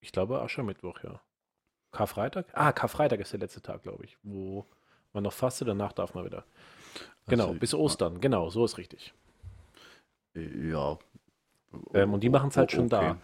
[0.00, 1.20] ich glaube, Aschermittwoch, ja.
[1.90, 2.46] Karfreitag?
[2.52, 4.66] Ah, Karfreitag ist der letzte Tag, glaube ich, wo
[5.12, 6.44] man noch fastet, danach darf man wieder.
[7.26, 9.14] Genau, Also, bis Ostern, genau, so ist richtig.
[10.34, 10.98] Ja.
[11.94, 13.18] Ähm, und die machen's halt schon da.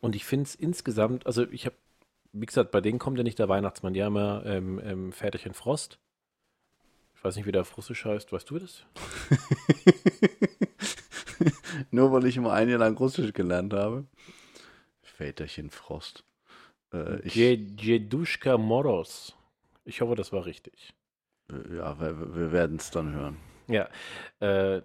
[0.00, 1.76] Und ich finde es insgesamt, also ich habe,
[2.32, 5.54] wie gesagt, bei denen kommt ja nicht der Weihnachtsmann, die haben ja ähm, ähm, Väterchen
[5.54, 5.98] Frost.
[7.14, 8.84] Ich weiß nicht, wie der auf Russisch heißt, weißt du das?
[11.90, 14.04] Nur weil ich mal ein Jahr lang Russisch gelernt habe.
[15.02, 16.24] Väterchen Frost.
[16.92, 19.34] Äh, ich, Jeduschka Moros.
[19.84, 20.94] Ich hoffe, das war richtig.
[21.50, 23.36] äh, ja, wir, wir werden es dann hören.
[23.66, 23.88] Ja,
[24.40, 24.80] äh,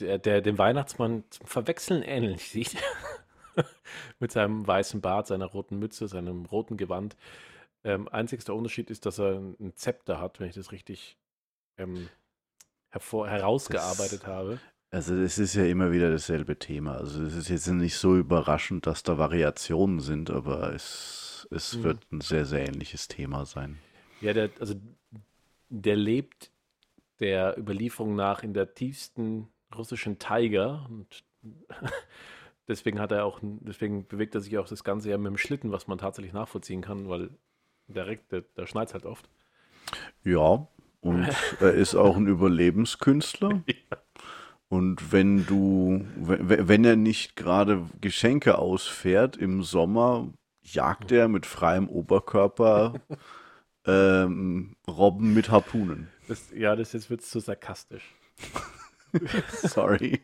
[0.00, 2.76] der, der dem Weihnachtsmann zum Verwechseln ähnlich sieht.
[4.20, 7.16] Mit seinem weißen Bart, seiner roten Mütze, seinem roten Gewand.
[7.84, 11.18] Ähm, einzigster Unterschied ist, dass er ein Zepter hat, wenn ich das richtig
[11.78, 12.10] ähm,
[12.90, 14.60] hervor, herausgearbeitet habe.
[14.90, 16.96] Also es ist ja immer wieder dasselbe Thema.
[16.96, 21.82] Also es ist jetzt nicht so überraschend, dass da Variationen sind, aber es, es Mhm.
[21.82, 23.80] wird ein sehr, sehr ähnliches Thema sein.
[24.20, 24.74] Ja, der, also
[25.68, 26.50] der lebt
[27.20, 31.24] der Überlieferung nach in der tiefsten russischen Taiga und
[32.72, 35.72] deswegen hat er auch, deswegen bewegt er sich auch das Ganze ja mit dem Schlitten,
[35.72, 37.30] was man tatsächlich nachvollziehen kann, weil
[37.88, 39.28] direkt, da, schneit es halt oft.
[40.24, 40.66] Ja,
[41.00, 41.28] und
[41.60, 43.62] er ist auch ein Überlebenskünstler.
[44.68, 51.44] Und wenn du, we- wenn er nicht gerade Geschenke ausfährt im Sommer, jagt er mit
[51.44, 52.94] freiem Oberkörper
[53.86, 56.08] ähm, Robben mit Harpunen.
[56.26, 58.14] Das, ja, das jetzt wird zu sarkastisch.
[59.52, 60.22] Sorry.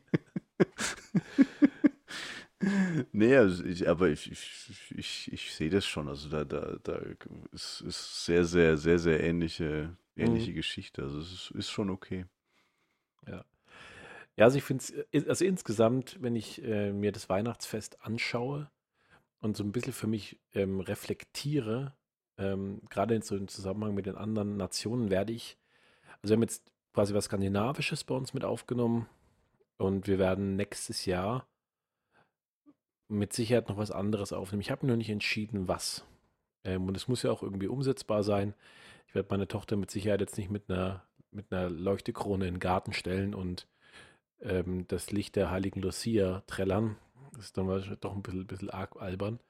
[3.12, 6.08] Nee, also ich, aber ich, ich, ich, ich sehe das schon.
[6.08, 7.00] Also da, da, da
[7.52, 11.02] ist, ist sehr, sehr, sehr, sehr ähnliche, ähnliche Geschichte.
[11.02, 12.26] Also es ist, ist schon okay.
[14.38, 18.70] Ja, also ich finde es, also insgesamt, wenn ich äh, mir das Weihnachtsfest anschaue
[19.40, 21.96] und so ein bisschen für mich ähm, reflektiere,
[22.36, 25.58] ähm, gerade in so im Zusammenhang mit den anderen Nationen, werde ich,
[26.22, 29.08] also wir haben jetzt quasi was Skandinavisches bei uns mit aufgenommen
[29.76, 31.48] und wir werden nächstes Jahr
[33.08, 34.60] mit Sicherheit noch was anderes aufnehmen.
[34.60, 36.04] Ich habe noch nicht entschieden, was.
[36.64, 38.54] Ähm, und es muss ja auch irgendwie umsetzbar sein.
[39.06, 42.60] Ich werde meine Tochter mit Sicherheit jetzt nicht mit einer, mit einer Leuchtekrone in den
[42.60, 43.66] Garten stellen und
[44.40, 46.96] ähm, das Licht der heiligen Lucia trällern.
[47.32, 49.40] Das ist dann wahrscheinlich doch ein bisschen, bisschen arg albern.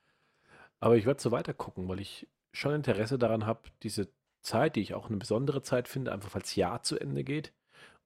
[0.81, 4.09] Aber ich werde so weiter gucken, weil ich schon Interesse daran habe, diese
[4.43, 7.53] Zeit, die ich auch eine besondere Zeit finde, einfach als Jahr zu Ende geht.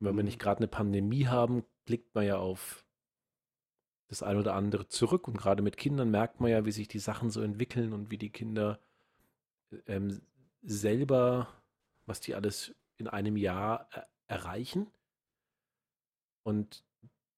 [0.00, 0.24] Und wenn wir Mhm.
[0.24, 2.82] nicht gerade eine Pandemie haben, blickt man ja auf
[4.12, 5.26] das ein oder andere zurück.
[5.26, 8.18] Und gerade mit Kindern merkt man ja, wie sich die Sachen so entwickeln und wie
[8.18, 8.78] die Kinder
[9.86, 10.20] ähm,
[10.62, 11.48] selber,
[12.06, 14.86] was die alles in einem Jahr er erreichen.
[16.42, 16.84] Und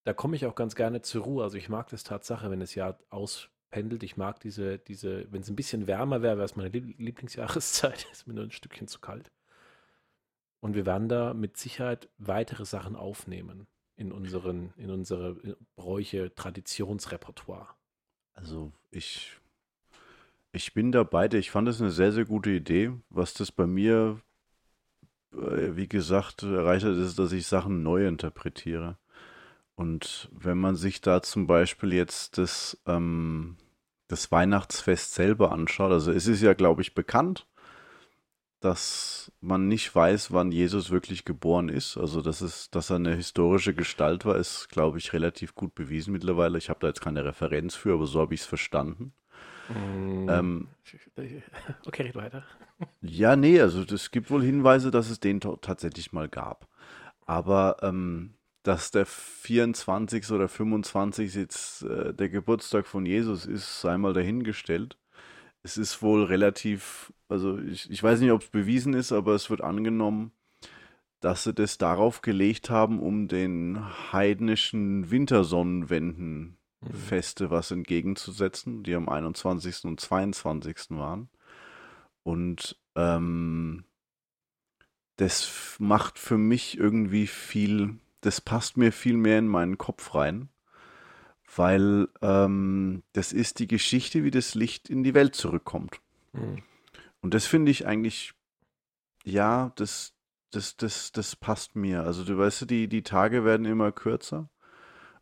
[0.05, 1.45] da komme ich auch ganz gerne zur Ruhe.
[1.45, 4.03] Also ich mag das Tatsache, wenn das Jahr auspendelt.
[4.03, 8.07] Ich mag diese, diese, wenn es ein bisschen wärmer wäre, wäre es meine Lieb- Lieblingsjahreszeit.
[8.13, 9.31] ist mir nur ein Stückchen zu kalt.
[10.61, 13.67] Und wir werden da mit Sicherheit weitere Sachen aufnehmen
[13.97, 15.37] in unseren, in unsere
[15.77, 17.69] Bräuche, Traditionsrepertoire.
[18.35, 19.33] Also ich,
[20.53, 21.29] ich bin dabei.
[21.33, 22.93] Ich fand das eine sehr, sehr gute Idee.
[23.11, 24.21] Was das bei mir,
[25.33, 28.99] äh, wie gesagt, erreicht hat, ist, dass ich Sachen neu interpretiere.
[29.77, 33.57] Und wenn man sich da zum Beispiel jetzt das, ähm,
[34.09, 37.47] das Weihnachtsfest selber anschaut, also es ist ja, glaube ich, bekannt,
[38.65, 41.97] dass man nicht weiß, wann Jesus wirklich geboren ist.
[41.97, 46.13] Also, dass, es, dass er eine historische Gestalt war, ist, glaube ich, relativ gut bewiesen
[46.13, 46.59] mittlerweile.
[46.59, 49.13] Ich habe da jetzt keine Referenz für, aber so habe ich es verstanden.
[49.69, 50.69] Mm, Ähm,
[51.87, 52.45] okay, red weiter.
[53.01, 56.69] ja, nee, also es gibt wohl Hinweise, dass es den tatsächlich mal gab.
[57.27, 60.31] Aber ähm, dass der 24.
[60.31, 61.35] oder 25.
[61.35, 64.99] jetzt äh, der Geburtstag von Jesus ist, sei mal dahingestellt.
[65.65, 69.51] Es ist wohl relativ, also ich, ich weiß nicht, ob es bewiesen ist, aber es
[69.51, 70.31] wird angenommen,
[71.19, 73.81] dass sie das darauf gelegt haben, um den
[74.13, 76.95] heidnischen Wintersonnenwenden Mhm.
[76.95, 79.85] Feste was entgegenzusetzen, die am 21.
[79.85, 80.91] und 22.
[80.91, 81.29] waren.
[82.23, 83.85] Und ähm,
[85.17, 90.49] das macht für mich irgendwie viel, das passt mir viel mehr in meinen Kopf rein,
[91.57, 96.01] weil ähm, das ist die Geschichte, wie das Licht in die Welt zurückkommt.
[96.33, 96.63] Mhm.
[97.21, 98.35] Und das finde ich eigentlich,
[99.25, 100.15] ja, das,
[100.51, 102.03] das, das, das passt mir.
[102.03, 104.49] Also du weißt, die, die Tage werden immer kürzer.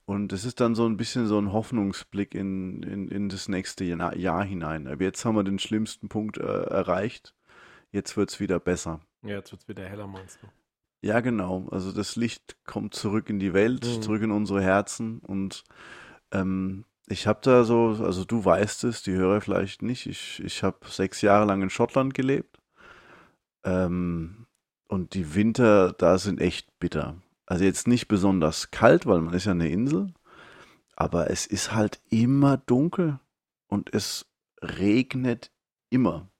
[0.04, 3.84] Und es ist dann so ein bisschen so ein Hoffnungsblick in, in, in das nächste
[3.84, 4.88] Jahr, Jahr hinein.
[4.88, 7.34] Aber jetzt haben wir den schlimmsten Punkt äh, erreicht.
[7.92, 9.00] Jetzt wird es wieder besser.
[9.22, 10.48] Ja, jetzt wird es wieder heller, meinst du?
[11.06, 11.68] Ja, genau.
[11.70, 14.02] Also das Licht kommt zurück in die Welt, Mhm.
[14.02, 15.20] zurück in unsere Herzen.
[15.20, 15.62] Und
[16.32, 20.06] ähm, ich habe da so, also du weißt es, die Hörer vielleicht nicht.
[20.06, 22.58] Ich, ich habe sechs Jahre lang in Schottland gelebt.
[23.64, 24.46] Ähm,
[24.88, 27.16] und die Winter da sind echt bitter.
[27.46, 30.12] Also jetzt nicht besonders kalt, weil man ist ja eine Insel.
[30.96, 33.18] Aber es ist halt immer dunkel
[33.68, 34.26] und es
[34.62, 35.50] regnet
[35.90, 36.30] immer.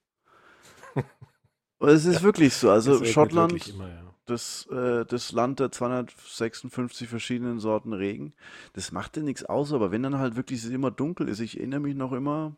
[1.79, 2.71] Und es ist wirklich so.
[2.71, 4.02] Also Schottland, Immer, ja.
[4.25, 8.33] Das, äh, das Land der 256 verschiedenen Sorten Regen,
[8.73, 11.57] das macht dir nichts aus, aber wenn dann halt wirklich es immer dunkel ist, ich
[11.57, 12.55] erinnere mich noch immer,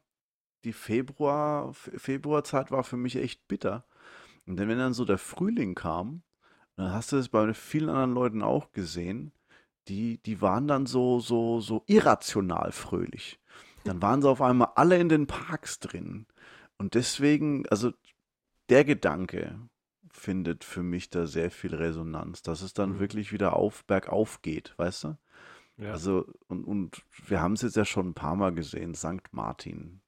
[0.63, 3.85] die Februar, Fe- Februarzeit war für mich echt bitter.
[4.47, 6.23] Und dann, wenn dann so der Frühling kam,
[6.75, 9.31] dann hast du es bei vielen anderen Leuten auch gesehen,
[9.87, 13.39] die, die waren dann so, so, so irrational fröhlich.
[13.83, 16.25] Dann waren sie auf einmal alle in den Parks drin.
[16.77, 17.93] Und deswegen, also
[18.69, 19.59] der Gedanke,
[20.15, 22.99] findet für mich da sehr viel Resonanz, dass es dann Mhm.
[22.99, 25.17] wirklich wieder auf bergauf geht, weißt du?
[25.77, 25.91] Ja.
[25.91, 29.31] Also, und, und wir haben es jetzt ja schon ein paar Mal gesehen, St.
[29.31, 30.01] Martin,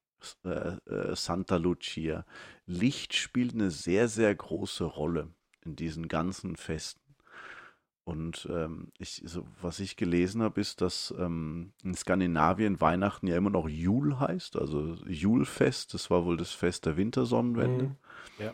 [0.45, 2.25] äh, äh, Santa Lucia.
[2.65, 5.29] Licht spielt eine sehr, sehr große Rolle
[5.65, 7.01] in diesen ganzen Festen.
[8.05, 13.35] Und ähm, ich, so, was ich gelesen habe, ist, dass ähm, in Skandinavien Weihnachten ja
[13.35, 17.83] immer noch Jul heißt, also Julfest, das war wohl das Fest der Wintersonnenwende.
[17.87, 17.95] Mhm.
[18.39, 18.53] Ja.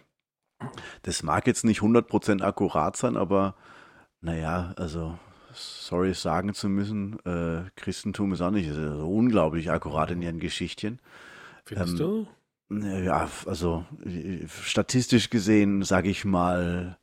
[1.04, 3.56] Das mag jetzt nicht 100% akkurat sein, aber
[4.22, 5.18] naja, also
[5.54, 11.00] sorry sagen zu müssen, äh, Christentum ist auch nicht so unglaublich akkurat in ihren Geschichtchen.
[11.66, 12.28] Findest Ähm, du?
[13.04, 16.98] Ja, also äh, statistisch gesehen, sage ich mal,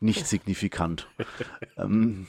[0.00, 1.08] nicht signifikant.
[1.76, 2.26] ähm,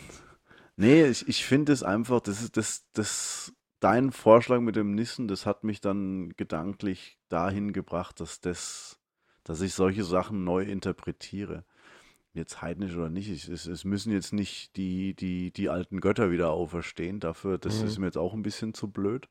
[0.76, 5.28] nee, ich, ich finde es einfach, das ist das, das, dein Vorschlag mit dem Nissen,
[5.28, 9.00] das hat mich dann gedanklich dahin gebracht, dass das,
[9.44, 11.64] dass ich solche Sachen neu interpretiere.
[12.34, 16.32] Jetzt heidnisch oder nicht, ich, es, es müssen jetzt nicht die, die, die alten Götter
[16.32, 17.88] wieder auferstehen, dafür, das Mhm.
[17.88, 19.30] ist mir jetzt auch ein bisschen zu blöd.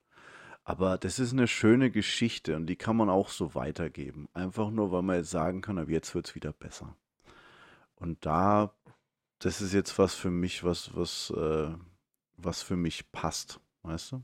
[0.65, 4.29] Aber das ist eine schöne Geschichte und die kann man auch so weitergeben.
[4.33, 6.97] Einfach nur, weil man jetzt sagen kann, ab jetzt wird es wieder besser.
[7.97, 8.73] Und da,
[9.41, 11.75] das ist jetzt was für mich, was, was, äh,
[12.37, 14.23] was für mich passt, weißt du?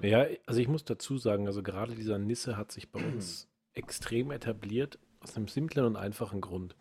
[0.00, 4.30] Ja, also ich muss dazu sagen, also gerade dieser Nisse hat sich bei uns extrem
[4.30, 6.76] etabliert, aus einem simplen und einfachen Grund.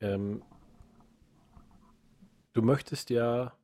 [0.00, 0.42] Ähm,
[2.52, 3.56] du möchtest ja,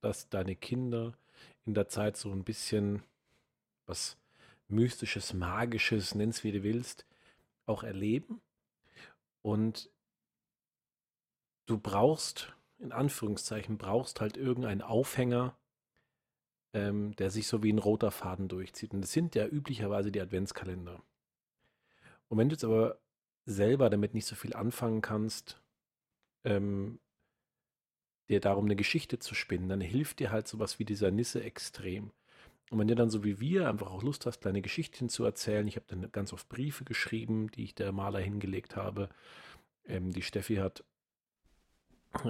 [0.00, 1.14] dass deine Kinder
[1.64, 3.02] in der Zeit so ein bisschen
[3.86, 4.16] was
[4.68, 7.06] Mystisches, Magisches, nenn's wie du willst,
[7.66, 8.40] auch erleben.
[9.42, 9.90] Und
[11.66, 15.56] du brauchst, in Anführungszeichen, brauchst halt irgendeinen Aufhänger,
[16.72, 18.92] ähm, der sich so wie ein roter Faden durchzieht.
[18.92, 21.02] Und das sind ja üblicherweise die Adventskalender.
[22.28, 22.98] Und wenn du jetzt aber
[23.44, 25.62] selber damit nicht so viel anfangen kannst,
[26.44, 26.98] ähm,
[28.28, 32.10] dir darum eine Geschichte zu spinnen, dann hilft dir halt sowas wie dieser Nisse extrem.
[32.70, 35.68] Und wenn du dann so wie wir einfach auch Lust hast, kleine Geschichten zu erzählen,
[35.68, 39.08] ich habe dann ganz oft Briefe geschrieben, die ich der Maler hingelegt habe.
[39.84, 40.82] Ähm, die Steffi hat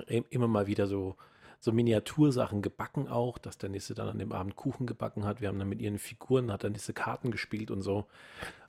[0.06, 1.16] im- immer mal wieder so,
[1.58, 5.40] so Miniatursachen gebacken auch, dass der Nisse dann an dem Abend Kuchen gebacken hat.
[5.40, 8.06] Wir haben dann mit ihren Figuren, hat dann diese Karten gespielt und so.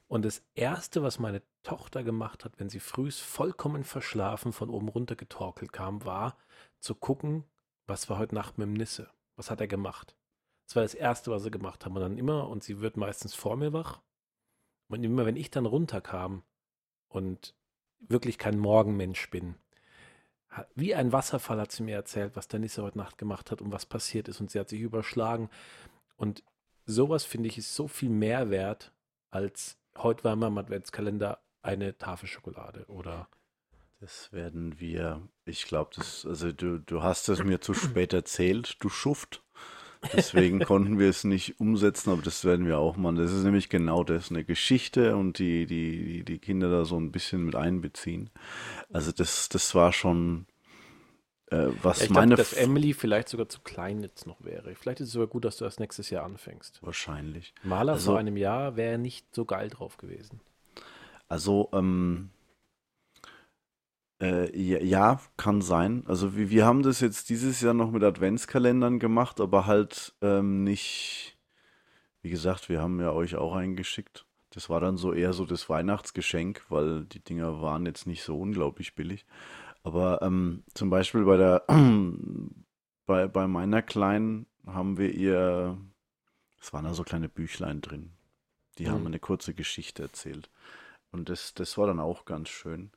[0.07, 4.87] Und das Erste, was meine Tochter gemacht hat, wenn sie frühs vollkommen verschlafen von oben
[4.87, 6.37] runter getorkelt kam, war
[6.79, 7.43] zu gucken,
[7.87, 9.09] was war heute Nacht mit dem Nisse.
[9.35, 10.15] Was hat er gemacht?
[10.65, 11.95] Das war das Erste, was sie gemacht haben.
[11.95, 14.01] Und dann immer, und sie wird meistens vor mir wach.
[14.89, 16.43] Und immer, wenn ich dann runterkam
[17.09, 17.53] und
[17.99, 19.55] wirklich kein Morgenmensch bin,
[20.75, 23.85] wie ein Wasserfall hat sie mir erzählt, was Danissa heute Nacht gemacht hat und was
[23.85, 24.39] passiert ist.
[24.39, 25.49] Und sie hat sich überschlagen.
[26.15, 26.43] Und
[26.85, 28.93] sowas, finde ich, ist so viel mehr wert,
[29.29, 33.27] als heute war mal im Adventskalender eine Tafel Schokolade oder.
[33.99, 38.77] Das werden wir, ich glaube, das, also du, du hast es mir zu spät erzählt,
[38.79, 39.43] du Schuft.
[40.13, 43.15] Deswegen konnten wir es nicht umsetzen, aber das werden wir auch machen.
[43.15, 47.11] Das ist nämlich genau das, eine Geschichte und die, die, die Kinder da so ein
[47.11, 48.29] bisschen mit einbeziehen.
[48.93, 50.45] Also das, das war schon,
[51.49, 52.35] äh, was ja, ich meine.
[52.35, 54.75] Glaub, dass Emily vielleicht sogar zu klein jetzt noch wäre.
[54.75, 56.79] Vielleicht ist es sogar gut, dass du erst nächstes Jahr anfängst.
[56.83, 57.53] Wahrscheinlich.
[57.63, 60.41] Maler also, vor einem Jahr wäre nicht so geil drauf gewesen.
[61.29, 62.31] Also, ähm,
[64.21, 66.03] äh, ja, ja, kann sein.
[66.07, 70.63] Also wir, wir haben das jetzt dieses Jahr noch mit Adventskalendern gemacht, aber halt ähm,
[70.63, 71.37] nicht,
[72.21, 74.25] wie gesagt, wir haben ja euch auch eingeschickt.
[74.49, 78.39] Das war dann so eher so das Weihnachtsgeschenk, weil die Dinger waren jetzt nicht so
[78.39, 79.25] unglaublich billig.
[79.87, 81.63] Aber ähm, zum Beispiel bei der
[83.05, 85.77] bei, bei meiner Kleinen haben wir ihr,
[86.61, 88.11] es waren da so kleine Büchlein drin.
[88.77, 88.91] Die mhm.
[88.91, 90.49] haben eine kurze Geschichte erzählt.
[91.13, 92.91] Und das, das war dann auch ganz schön.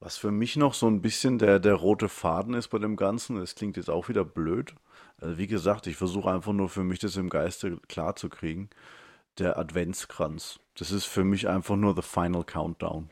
[0.00, 3.36] Was für mich noch so ein bisschen der, der rote Faden ist bei dem Ganzen,
[3.36, 4.74] das klingt jetzt auch wieder blöd.
[5.18, 8.70] Also wie gesagt, ich versuche einfach nur für mich das im Geiste klar zu kriegen.
[9.38, 10.58] Der Adventskranz.
[10.74, 13.08] Das ist für mich einfach nur the final countdown.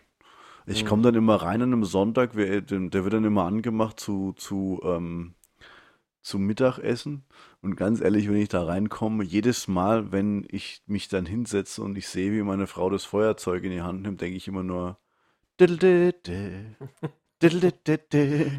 [0.67, 0.89] Ich mhm.
[0.89, 5.35] komme dann immer rein an einem Sonntag, der wird dann immer angemacht zu, zu, ähm,
[6.23, 7.25] zum Mittagessen.
[7.63, 11.97] Und ganz ehrlich, wenn ich da reinkomme, jedes Mal, wenn ich mich dann hinsetze und
[11.97, 14.99] ich sehe, wie meine Frau das Feuerzeug in die Hand nimmt, denke ich immer nur,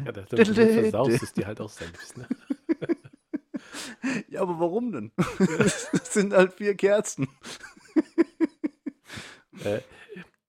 [0.04, 2.16] ja, das, dann versaust es dir halt auch selbst.
[2.16, 2.26] Ne?
[4.28, 5.12] ja, aber warum denn?
[5.38, 7.28] Das sind halt vier Kerzen.
[9.64, 9.80] Äh,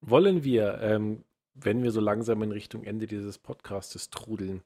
[0.01, 1.24] wollen wir, ähm,
[1.66, 4.64] wenn wir so langsam in Richtung Ende dieses Podcastes trudeln,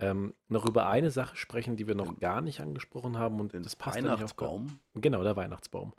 [0.00, 3.62] ähm, noch über eine Sache sprechen, die wir noch gar nicht angesprochen haben und Den
[3.62, 4.66] das passt Weihnachtsbaum.
[4.66, 5.92] Auf, genau, der Weihnachtsbaum.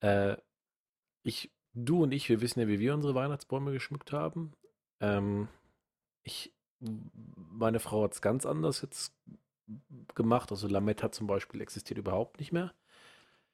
[0.00, 0.36] Äh,
[1.22, 4.52] ich du und ich, wir wissen ja, wie wir unsere Weihnachtsbäume geschmückt haben.
[5.00, 5.48] Ähm,
[6.22, 9.14] ich, meine Frau hat es ganz anders jetzt
[10.14, 10.50] gemacht.
[10.50, 12.72] Also Lametta zum Beispiel existiert überhaupt nicht mehr.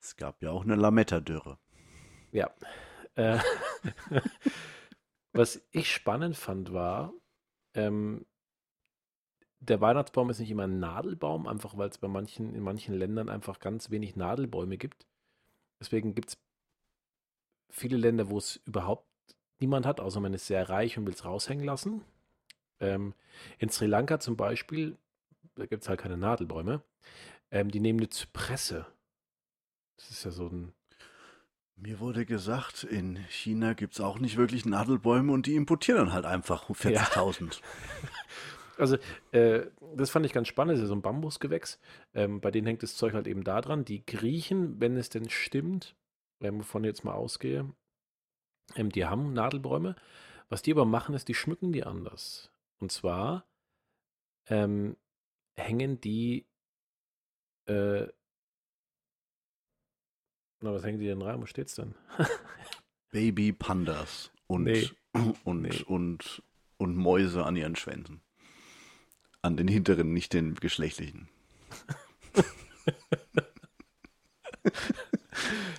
[0.01, 1.59] Es gab ja auch eine Lametta-Dürre.
[2.33, 2.51] Ja.
[3.15, 3.39] Äh,
[5.33, 7.13] was ich spannend fand, war,
[7.75, 8.27] ähm,
[9.61, 13.29] der Weihnachtsbaum ist nicht immer ein Nadelbaum, einfach weil es bei manchen, in manchen Ländern
[13.29, 15.07] einfach ganz wenig Nadelbäume gibt.
[15.81, 16.39] Deswegen gibt es
[17.71, 19.07] viele Länder, wo es überhaupt
[19.61, 22.05] niemand hat, außer man ist sehr reich und will es raushängen lassen.
[22.81, 23.15] Ähm,
[23.59, 24.99] in Sri Lanka zum Beispiel,
[25.55, 26.83] da gibt es halt keine Nadelbäume,
[27.53, 28.87] ähm, die nehmen eine Zypresse.
[29.97, 30.73] Das ist ja so ein.
[31.77, 36.13] Mir wurde gesagt, in China gibt es auch nicht wirklich Nadelbäume und die importieren dann
[36.13, 37.61] halt einfach 40.000.
[37.61, 37.69] Ja.
[38.79, 38.97] Also,
[39.33, 40.73] äh, das fand ich ganz spannend.
[40.73, 41.79] Das ist ja so ein Bambusgewächs.
[42.15, 43.85] Ähm, bei denen hängt das Zeug halt eben da dran.
[43.85, 45.95] Die Griechen, wenn es denn stimmt,
[46.41, 47.73] ähm, wovon ich jetzt mal ausgehe,
[48.75, 49.95] ähm, die haben Nadelbäume.
[50.49, 52.51] Was die aber machen, ist, die schmücken die anders.
[52.79, 53.47] Und zwar
[54.49, 54.97] ähm,
[55.55, 56.47] hängen die,
[57.67, 58.09] äh,
[60.63, 61.41] na, was hängen die denn rein?
[61.41, 61.95] Wo steht's denn?
[63.11, 64.89] Baby Pandas und, nee.
[65.45, 65.83] und, nee.
[65.87, 66.43] und,
[66.79, 68.21] und Mäuse an ihren Schwänzen.
[69.43, 71.29] An den hinteren, nicht den geschlechtlichen.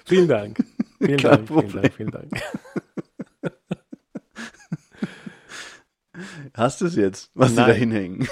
[0.06, 0.64] vielen Dank.
[1.00, 2.32] Vielen Dank, vielen Dank, vielen Dank.
[6.54, 7.66] Hast du es jetzt, was Nein.
[7.66, 8.28] sie da hinhängen?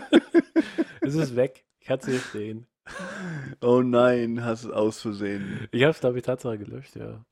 [1.00, 1.64] es ist weg.
[1.80, 2.66] Ich hatte es stehen.
[3.60, 5.68] Oh nein, hast du es aus Versehen.
[5.70, 7.24] Ich habe es, glaube ich, tatsächlich gelöscht, ja.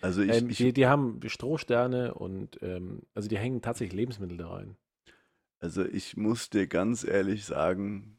[0.00, 4.36] Also ich, ähm, ich die, die, haben Strohsterne und ähm, also die hängen tatsächlich Lebensmittel
[4.36, 4.76] da rein.
[5.60, 8.16] Also ich muss dir ganz ehrlich sagen,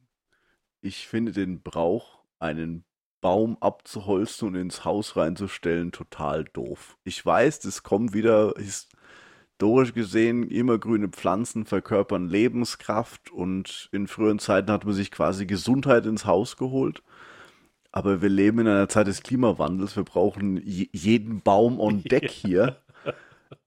[0.82, 2.84] ich finde den Brauch, einen
[3.22, 6.98] Baum abzuholzen und ins Haus reinzustellen, total doof.
[7.04, 8.56] Ich weiß, das kommt wieder
[9.60, 15.46] historisch gesehen, immer grüne Pflanzen verkörpern Lebenskraft und in früheren Zeiten hat man sich quasi
[15.46, 17.04] Gesundheit ins Haus geholt.
[17.92, 19.98] Aber wir leben in einer Zeit des Klimawandels.
[19.98, 22.78] Wir brauchen jeden Baum on deck hier.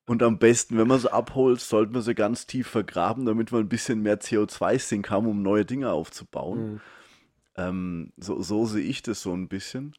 [0.06, 3.60] Und am besten, wenn man sie abholt, sollte man sie ganz tief vergraben, damit man
[3.60, 6.72] ein bisschen mehr CO2 sinken kann, um neue Dinge aufzubauen.
[6.74, 6.80] Mhm.
[7.56, 9.94] Ähm, so, so sehe ich das so ein bisschen.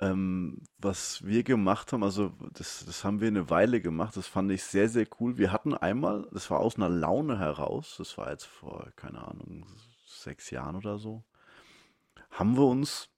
[0.00, 4.50] Ähm, was wir gemacht haben, also das, das haben wir eine Weile gemacht, das fand
[4.50, 5.36] ich sehr, sehr cool.
[5.36, 9.66] Wir hatten einmal, das war aus einer Laune heraus, das war jetzt vor, keine Ahnung,
[10.06, 11.22] sechs Jahren oder so,
[12.30, 13.10] haben wir uns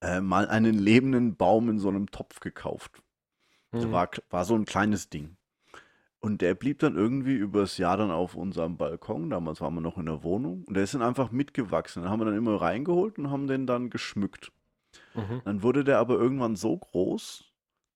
[0.00, 3.02] äh, mal einen lebenden Baum in so einem Topf gekauft.
[3.72, 3.92] Mhm.
[3.92, 5.36] war, war so ein kleines Ding.
[6.20, 9.30] Und der blieb dann irgendwie übers Jahr dann auf unserem Balkon.
[9.30, 10.64] Damals waren wir noch in der Wohnung.
[10.64, 12.02] Und der ist dann einfach mitgewachsen.
[12.02, 14.50] Den haben wir dann immer reingeholt und haben den dann geschmückt.
[15.16, 15.42] Mhm.
[15.44, 17.44] Dann wurde der aber irgendwann so groß,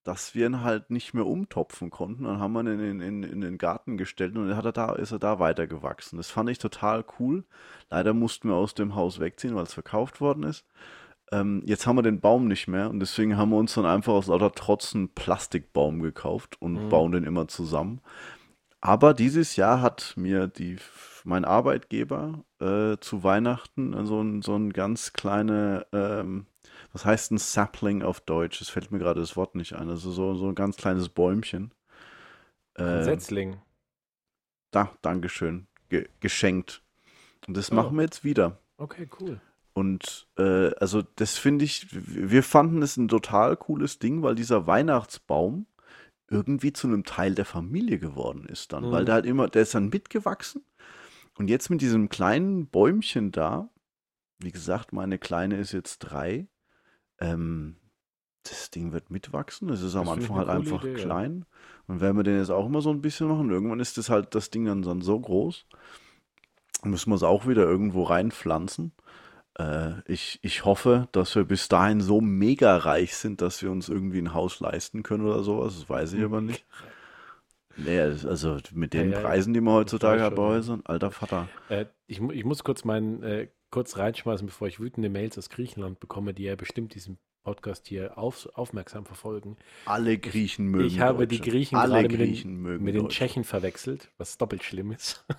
[0.03, 2.23] dass wir ihn halt nicht mehr umtopfen konnten.
[2.23, 5.11] Dann haben wir ihn in, in, in den Garten gestellt und hat er da, ist
[5.11, 6.17] er da weitergewachsen.
[6.17, 7.43] Das fand ich total cool.
[7.89, 10.65] Leider mussten wir aus dem Haus wegziehen, weil es verkauft worden ist.
[11.31, 14.13] Ähm, jetzt haben wir den Baum nicht mehr und deswegen haben wir uns dann einfach
[14.13, 16.89] aus lauter Trotz einen Plastikbaum gekauft und mhm.
[16.89, 18.01] bauen den immer zusammen.
[18.81, 20.77] Aber dieses Jahr hat mir die,
[21.23, 26.47] mein Arbeitgeber äh, zu Weihnachten so ein, so ein ganz kleine, ähm,
[26.93, 28.61] was heißt ein Sapling auf Deutsch?
[28.61, 29.89] Es fällt mir gerade das Wort nicht ein.
[29.89, 31.73] Also so, so ein ganz kleines Bäumchen.
[32.75, 33.61] Äh, Setzling.
[34.71, 35.67] Da, Dankeschön.
[35.89, 36.83] Ge geschenkt.
[37.47, 37.75] Und das oh.
[37.75, 38.59] machen wir jetzt wieder.
[38.77, 39.39] Okay, cool.
[39.73, 44.67] Und äh, also das finde ich, wir fanden es ein total cooles Ding, weil dieser
[44.67, 45.65] Weihnachtsbaum
[46.29, 48.91] irgendwie zu einem Teil der Familie geworden ist dann, mhm.
[48.91, 50.63] weil der halt immer, der ist dann mitgewachsen
[51.37, 53.69] und jetzt mit diesem kleinen Bäumchen da,
[54.39, 56.47] wie gesagt, meine Kleine ist jetzt drei,
[57.21, 57.75] ähm,
[58.43, 59.69] das Ding wird mitwachsen.
[59.69, 61.45] Es ist am das Anfang halt einfach Idee, klein.
[61.87, 64.35] Und wenn wir den jetzt auch immer so ein bisschen machen, irgendwann ist das halt
[64.35, 65.65] das Ding dann, dann so groß,
[66.83, 68.93] müssen wir es auch wieder irgendwo reinpflanzen.
[69.59, 73.89] Äh, ich, ich hoffe, dass wir bis dahin so mega reich sind, dass wir uns
[73.89, 75.79] irgendwie ein Haus leisten können oder sowas.
[75.79, 76.65] Das weiß ich aber nicht.
[77.77, 81.47] Nee, also mit den ja, ja, Preisen, die man heutzutage hat bei Häusern, alter Vater.
[81.69, 85.99] Äh, ich, ich muss kurz meinen, äh, kurz reinschmeißen, bevor ich wütende Mails aus Griechenland
[85.99, 89.57] bekomme, die ja bestimmt diesen Podcast hier auf, aufmerksam verfolgen.
[89.85, 91.41] Alle Griechen mögen Ich, ich habe Deutsche.
[91.41, 95.25] die Griechen Alle gerade Griechen mit den, mit den Tschechen verwechselt, was doppelt schlimm ist.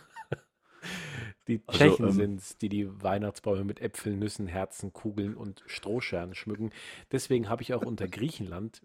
[1.49, 5.35] Die also, Tschechen also, ähm, sind es, die die Weihnachtsbäume mit Äpfeln, Nüssen, Herzen, Kugeln
[5.35, 6.71] und Strohschernen schmücken.
[7.11, 8.83] Deswegen habe ich auch unter Griechenland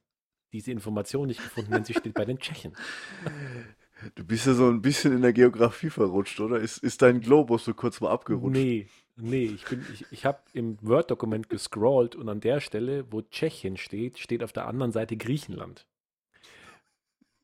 [0.53, 2.75] diese Information nicht gefunden, denn sie steht bei den Tschechen.
[4.15, 6.59] Du bist ja so ein bisschen in der Geografie verrutscht, oder?
[6.59, 8.55] Ist, ist dein Globus so kurz mal abgerutscht?
[8.55, 13.77] Nee, nee, ich, ich, ich habe im Word-Dokument gescrollt und an der Stelle, wo Tschechien
[13.77, 15.87] steht, steht auf der anderen Seite Griechenland.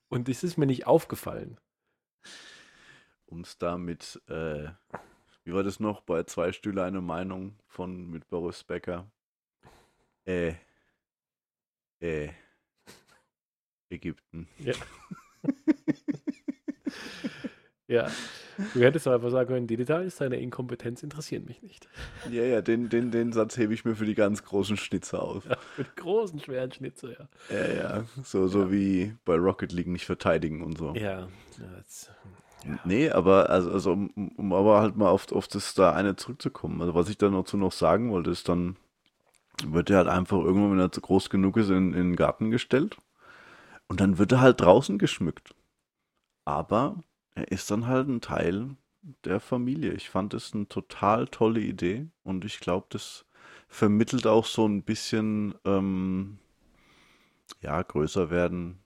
[0.09, 1.57] Und es ist mir nicht aufgefallen
[3.33, 4.69] um es da mit, äh,
[5.43, 9.11] wie war das noch, bei zwei Stühle eine Meinung von mit Boris Becker.
[10.25, 10.53] Äh,
[11.99, 12.29] äh,
[13.89, 14.47] Ägypten.
[14.59, 14.73] Ja.
[17.87, 18.07] ja.
[18.73, 21.87] Du hättest einfach sagen können, die Details seiner Inkompetenz interessieren mich nicht.
[22.31, 25.45] Ja, ja, den, den, den Satz hebe ich mir für die ganz großen Schnitzer auf.
[25.45, 27.29] Ja, für die großen, schweren Schnitzer, ja.
[27.49, 28.03] Ja, ja.
[28.23, 28.71] So, so ja.
[28.71, 30.93] wie bei Rocket League nicht verteidigen und so.
[30.93, 31.27] Ja,
[31.79, 32.11] das,
[32.85, 36.81] Nee, aber also, also um, um, aber halt mal auf, auf das da eine zurückzukommen.
[36.81, 38.77] Also was ich da dazu noch sagen wollte, ist dann
[39.65, 42.51] wird er halt einfach irgendwann, wenn er zu groß genug ist, in, in den Garten
[42.51, 42.97] gestellt.
[43.87, 45.53] Und dann wird er halt draußen geschmückt.
[46.45, 46.97] Aber
[47.35, 48.75] er ist dann halt ein Teil
[49.25, 49.93] der Familie.
[49.93, 53.25] Ich fand es eine total tolle Idee und ich glaube, das
[53.67, 56.39] vermittelt auch so ein bisschen, ähm,
[57.61, 58.79] ja, größer werden,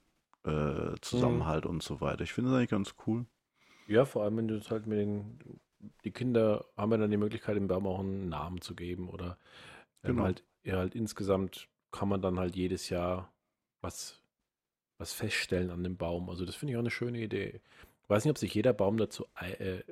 [0.44, 1.70] äh, Zusammenhalt mhm.
[1.70, 2.22] und so weiter.
[2.22, 3.26] Ich finde es eigentlich ganz cool.
[3.86, 5.38] Ja, vor allem, wenn du halt mit den,
[6.04, 9.38] die Kinder haben ja dann die Möglichkeit, dem Baum auch einen Namen zu geben oder
[10.02, 10.24] ähm, genau.
[10.24, 13.32] halt, ja, halt insgesamt kann man dann halt jedes Jahr
[13.80, 14.20] was,
[14.98, 16.28] was feststellen an dem Baum.
[16.28, 17.60] Also das finde ich auch eine schöne Idee.
[18.08, 19.82] Ich weiß nicht, ob sich jeder Baum dazu äh,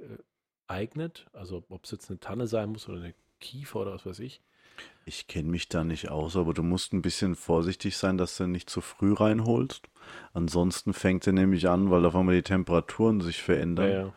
[0.68, 4.20] eignet, also ob es jetzt eine Tanne sein muss oder eine Kiefer oder was weiß
[4.20, 4.40] ich.
[5.04, 8.46] Ich kenne mich da nicht aus, aber du musst ein bisschen vorsichtig sein, dass du
[8.46, 9.90] nicht zu früh reinholst.
[10.32, 14.14] Ansonsten fängt er nämlich an, weil auf einmal die Temperaturen sich verändern.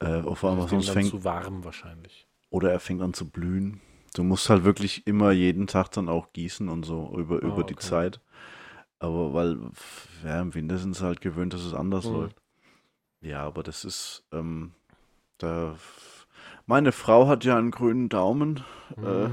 [0.00, 0.20] Ja, ja.
[0.20, 2.26] Äh, auf einmal sonst fängt zu warm wahrscheinlich.
[2.48, 3.82] Oder er fängt an zu blühen.
[4.14, 7.74] Du musst halt wirklich immer jeden Tag dann auch gießen und so über, über okay.
[7.74, 8.20] die Zeit.
[9.00, 9.58] Aber weil,
[10.24, 12.14] ja, im Winter sind sie halt gewöhnt, dass es anders mhm.
[12.14, 12.43] läuft.
[13.24, 14.72] Ja, aber das ist, ähm,
[15.38, 15.76] da,
[16.66, 18.62] meine Frau hat ja einen grünen Daumen.
[18.98, 19.06] Äh, mhm.
[19.06, 19.30] Äh,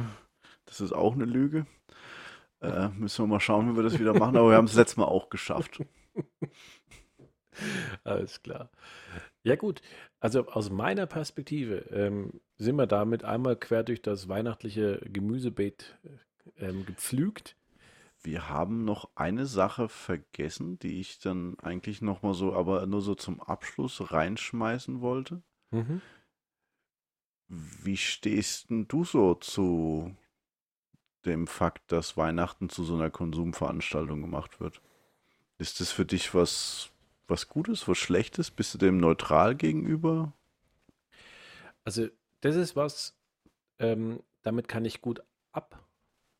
[0.66, 1.66] das ist auch eine Lüge.
[2.62, 4.96] Äh, müssen wir mal schauen, wie wir das wieder machen, aber wir haben es letztes
[4.96, 5.82] Mal auch geschafft.
[8.06, 8.70] Alles klar.
[9.44, 9.82] Ja, gut.
[10.22, 16.00] Also aus meiner Perspektive ähm, sind wir damit einmal quer durch das weihnachtliche Gemüsebeet
[16.58, 17.58] ähm, gepflügt.
[18.24, 23.16] Wir haben noch eine Sache vergessen, die ich dann eigentlich nochmal so, aber nur so
[23.16, 25.42] zum Abschluss reinschmeißen wollte.
[25.72, 26.02] Mhm.
[27.48, 30.16] Wie stehst denn du so zu
[31.26, 34.82] dem Fakt, dass Weihnachten zu so einer Konsumveranstaltung gemacht wird.
[35.58, 36.92] Ist das für dich was,
[37.28, 38.52] was Gutes, was Schlechtes?
[38.52, 40.34] Bist du dem neutral gegenüber?
[41.84, 42.08] Also,
[42.42, 43.16] das ist was,
[43.80, 45.84] ähm, damit kann ich gut ab,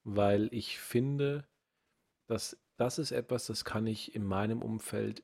[0.04, 1.48] weil ich finde,
[2.32, 5.22] dass das ist etwas, das kann ich in meinem Umfeld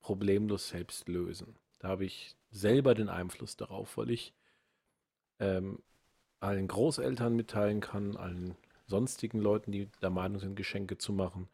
[0.00, 1.56] problemlos selbst lösen.
[1.78, 4.32] Da habe ich selber den Einfluss darauf, weil ich
[5.40, 5.80] ähm,
[6.40, 8.56] allen Großeltern mitteilen kann, allen
[8.86, 11.48] sonstigen Leuten, die der Meinung sind, Geschenke zu machen,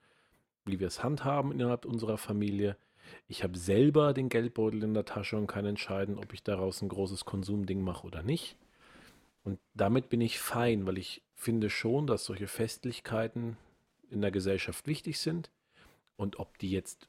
[0.65, 2.77] wie wir es handhaben innerhalb unserer Familie.
[3.27, 6.89] Ich habe selber den Geldbeutel in der Tasche und kann entscheiden, ob ich daraus ein
[6.89, 8.57] großes Konsumding mache oder nicht.
[9.43, 13.57] Und damit bin ich fein, weil ich finde schon, dass solche Festlichkeiten
[14.11, 15.51] in der Gesellschaft wichtig sind.
[16.17, 17.09] Und ob die jetzt,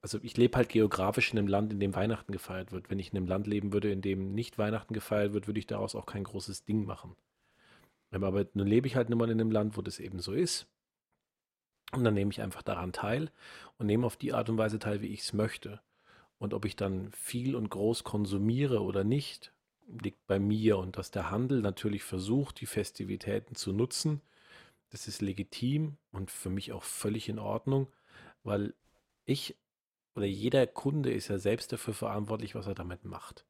[0.00, 2.90] also ich lebe halt geografisch in einem Land, in dem Weihnachten gefeiert wird.
[2.90, 5.66] Wenn ich in einem Land leben würde, in dem nicht Weihnachten gefeiert wird, würde ich
[5.66, 7.16] daraus auch kein großes Ding machen.
[8.10, 10.68] Aber nun lebe ich halt nun mal in einem Land, wo das eben so ist.
[11.92, 13.30] Und dann nehme ich einfach daran teil
[13.78, 15.80] und nehme auf die Art und Weise teil, wie ich es möchte.
[16.38, 19.52] Und ob ich dann viel und groß konsumiere oder nicht,
[19.86, 20.78] liegt bei mir.
[20.78, 24.20] Und dass der Handel natürlich versucht, die Festivitäten zu nutzen,
[24.90, 27.92] das ist legitim und für mich auch völlig in Ordnung,
[28.42, 28.74] weil
[29.24, 29.56] ich
[30.14, 33.44] oder jeder Kunde ist ja selbst dafür verantwortlich, was er damit macht.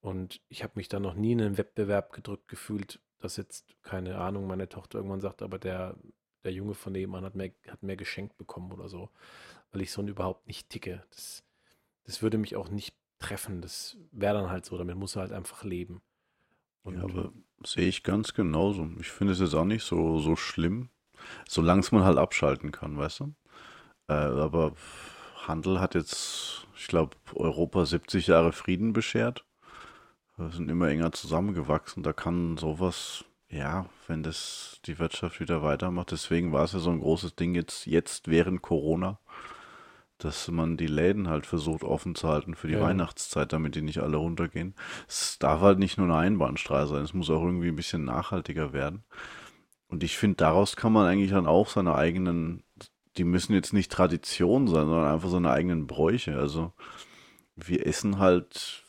[0.00, 4.18] Und ich habe mich da noch nie in einen Wettbewerb gedrückt gefühlt, dass jetzt, keine
[4.18, 5.96] Ahnung, meine Tochter irgendwann sagt, aber der,
[6.44, 9.10] der Junge von nebenan hat mehr, hat mehr geschenkt bekommen oder so,
[9.72, 11.04] weil ich so überhaupt nicht ticke.
[11.10, 11.44] Das,
[12.04, 13.62] das würde mich auch nicht treffen.
[13.62, 16.02] Das wäre dann halt so, damit muss er halt einfach leben.
[16.84, 17.32] Und ja, aber
[17.64, 18.88] sehe ich ganz genauso.
[19.00, 20.90] Ich finde es jetzt auch nicht so, so schlimm,
[21.48, 23.34] solange es man halt abschalten kann, weißt du?
[24.08, 24.72] Äh, aber
[25.46, 29.44] Handel hat jetzt, ich glaube, Europa 70 Jahre Frieden beschert.
[30.36, 32.02] Wir sind immer enger zusammengewachsen.
[32.02, 36.10] Da kann sowas, ja, wenn das die Wirtschaft wieder weitermacht.
[36.10, 39.18] Deswegen war es ja so ein großes Ding jetzt, jetzt während Corona,
[40.18, 42.80] dass man die Läden halt versucht offen zu halten für die ja.
[42.80, 44.74] Weihnachtszeit, damit die nicht alle runtergehen.
[45.08, 48.72] Es darf halt nicht nur eine Einbahnstraße sein, es muss auch irgendwie ein bisschen nachhaltiger
[48.72, 49.04] werden.
[49.88, 52.64] Und ich finde, daraus kann man eigentlich dann auch seine eigenen,
[53.16, 56.36] die müssen jetzt nicht Tradition sein, sondern einfach seine eigenen Bräuche.
[56.36, 56.72] Also
[57.56, 58.84] wir essen halt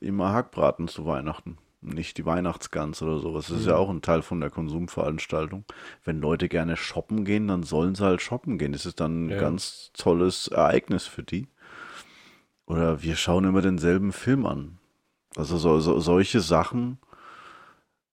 [0.00, 1.58] immer Hackbraten zu Weihnachten.
[1.80, 3.48] Nicht die Weihnachtsgans oder sowas.
[3.48, 3.78] Das ist ja mhm.
[3.78, 5.64] auch ein Teil von der Konsumveranstaltung.
[6.04, 8.72] Wenn Leute gerne shoppen gehen, dann sollen sie halt shoppen gehen.
[8.72, 9.40] Das ist dann ein ja.
[9.40, 11.46] ganz tolles Ereignis für die.
[12.66, 14.78] Oder wir schauen immer denselben Film an.
[15.36, 16.98] Also so, so, solche Sachen,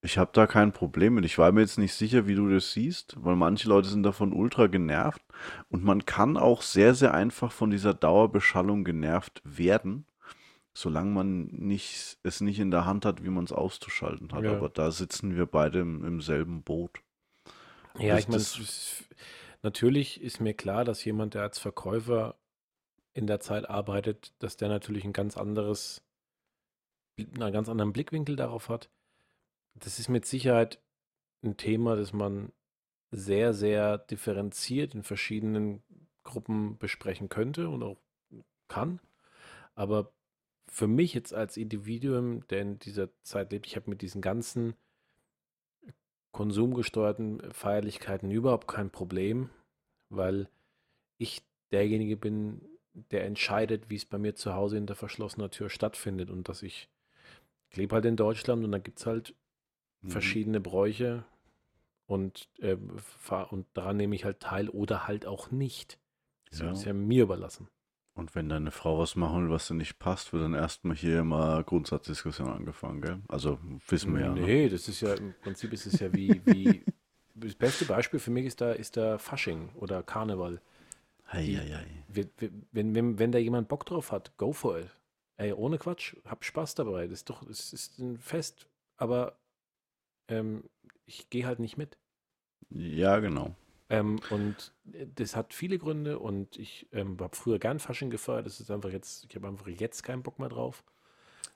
[0.01, 1.25] ich habe da kein Problem mit.
[1.25, 4.31] Ich war mir jetzt nicht sicher, wie du das siehst, weil manche Leute sind davon
[4.31, 5.23] ultra genervt.
[5.69, 10.05] Und man kann auch sehr, sehr einfach von dieser Dauerbeschallung genervt werden
[10.75, 14.43] solange man nicht, es nicht in der Hand hat, wie man es auszuschalten hat.
[14.43, 14.55] Ja.
[14.55, 17.01] Aber da sitzen wir beide im, im selben Boot.
[17.97, 18.43] Ja, ich meine,
[19.63, 22.35] natürlich ist mir klar, dass jemand, der als Verkäufer
[23.13, 26.03] in der Zeit arbeitet, dass der natürlich ein ganz anderes,
[27.17, 28.89] einen ganz anderen Blickwinkel darauf hat.
[29.75, 30.81] Das ist mit Sicherheit
[31.41, 32.51] ein Thema, das man
[33.11, 35.81] sehr, sehr differenziert in verschiedenen
[36.25, 37.97] Gruppen besprechen könnte und auch
[38.67, 38.99] kann.
[39.75, 40.11] Aber
[40.75, 44.73] für mich jetzt als Individuum, der in dieser Zeit lebt, ich habe mit diesen ganzen
[46.33, 49.49] konsumgesteuerten Feierlichkeiten überhaupt kein Problem,
[50.09, 50.49] weil
[51.17, 52.59] ich derjenige bin,
[52.93, 56.89] der entscheidet, wie es bei mir zu Hause hinter verschlossener Tür stattfindet und dass ich,
[57.69, 59.33] ich lebe halt in Deutschland und da gibt es halt
[60.01, 60.09] mhm.
[60.09, 61.23] verschiedene Bräuche
[62.05, 62.75] und, äh,
[63.49, 65.99] und daran nehme ich halt teil oder halt auch nicht.
[66.49, 66.71] Das ja.
[66.73, 67.69] ist ja mir überlassen.
[68.15, 71.19] Und wenn deine Frau was machen will, was dir nicht passt, wird dann erstmal hier
[71.19, 73.19] immer Grundsatzdiskussion angefangen, gell?
[73.27, 73.59] Also
[73.89, 74.33] wissen wir ja.
[74.33, 74.41] Ne?
[74.41, 74.69] Nee, ne?
[74.69, 76.81] das ist ja, im Prinzip ist es ja wie, wie
[77.35, 80.61] das beste Beispiel für mich ist da, ist da Fasching oder Karneval.
[81.27, 81.87] Hei, hei, hei.
[82.71, 84.89] Wenn, wenn, wenn da jemand Bock drauf hat, go for it.
[85.35, 87.07] Ey, ohne Quatsch, hab Spaß dabei.
[87.07, 89.37] Das ist doch, es ist ein Fest, aber
[90.29, 90.63] ähm,
[91.05, 91.97] ich gehe halt nicht mit.
[92.69, 93.55] Ja, genau.
[93.89, 98.45] Ähm, und äh, das hat viele Gründe und ich ähm, habe früher gern Fasching gefeiert.
[98.45, 100.83] Das ist einfach jetzt, ich habe einfach jetzt keinen Bock mehr drauf.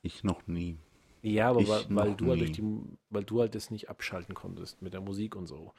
[0.01, 0.77] Ich noch nie.
[1.21, 2.63] Ja, aber weil, weil du halt die,
[3.09, 5.73] weil du halt das nicht abschalten konntest mit der Musik und so.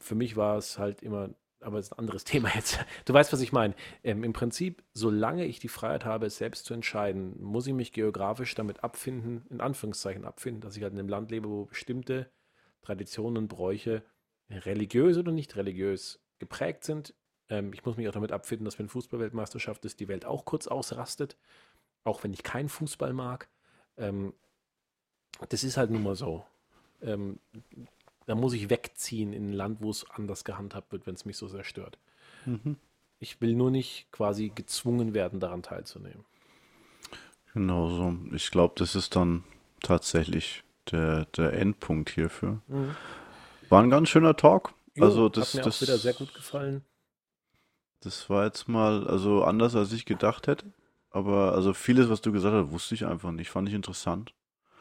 [0.00, 1.30] Für mich war es halt immer,
[1.60, 2.78] aber es ist ein anderes Thema jetzt.
[3.04, 3.74] Du weißt, was ich meine.
[4.04, 7.92] Ähm, Im Prinzip, solange ich die Freiheit habe, es selbst zu entscheiden, muss ich mich
[7.92, 12.30] geografisch damit abfinden, in Anführungszeichen abfinden, dass ich halt in einem Land lebe, wo bestimmte
[12.82, 14.04] Traditionen und Bräuche
[14.52, 17.14] religiös oder nicht religiös geprägt sind.
[17.48, 20.66] Ähm, ich muss mich auch damit abfinden, dass wenn Fußballweltmeisterschaft ist, die Welt auch kurz
[20.66, 21.36] ausrastet,
[22.04, 23.48] auch wenn ich keinen Fußball mag.
[23.96, 24.32] Ähm,
[25.48, 26.44] das ist halt nun mal so.
[27.00, 27.38] Ähm,
[28.26, 31.36] da muss ich wegziehen in ein Land, wo es anders gehandhabt wird, wenn es mich
[31.36, 31.98] so sehr stört.
[32.46, 32.76] Mhm.
[33.18, 36.24] Ich will nur nicht quasi gezwungen werden, daran teilzunehmen.
[37.54, 38.16] Genau so.
[38.32, 39.44] Ich glaube, das ist dann
[39.80, 42.60] tatsächlich der, der Endpunkt hierfür.
[42.68, 42.96] Mhm.
[43.72, 44.74] War ein ganz schöner Talk.
[44.94, 46.84] Jo, also das, hat mir das, auch wieder sehr gut gefallen.
[48.00, 50.74] Das war jetzt mal, also anders als ich gedacht hätte.
[51.08, 53.48] Aber also vieles, was du gesagt hast, wusste ich einfach nicht.
[53.48, 54.34] Fand ich interessant.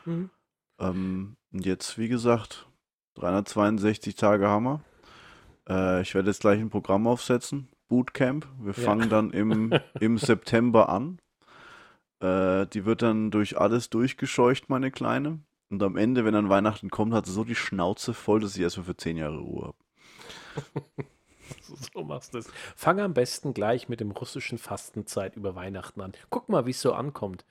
[0.04, 0.30] Mhm.
[0.78, 2.68] Ähm, und jetzt, wie gesagt,
[3.14, 4.82] 362 Tage Hammer.
[5.70, 7.70] Äh, ich werde jetzt gleich ein Programm aufsetzen.
[7.88, 8.46] Bootcamp.
[8.60, 8.84] Wir Ja.
[8.84, 9.72] fangen dann im,
[10.02, 11.22] im September an.
[12.20, 15.40] Äh, die wird dann durch alles durchgescheucht, meine Kleine.
[15.72, 18.62] Und am Ende, wenn dann Weihnachten kommt, hat sie so die Schnauze voll, dass ich
[18.62, 21.02] erstmal für 10 Jahre Ruhe habe.
[21.94, 22.48] So machst du es.
[22.76, 26.14] Fang am besten gleich mit dem russischen Fastenzeit über Weihnachten an.
[26.30, 27.46] Guck mal, wie es so ankommt.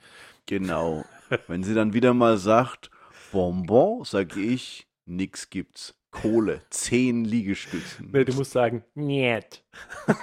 [0.46, 1.04] Genau.
[1.48, 2.90] Wenn sie dann wieder mal sagt,
[3.30, 5.94] Bonbon, sage ich, nix gibt's.
[6.10, 8.08] Kohle, 10 Liegestützen.
[8.10, 9.62] Nee, du musst sagen, niet.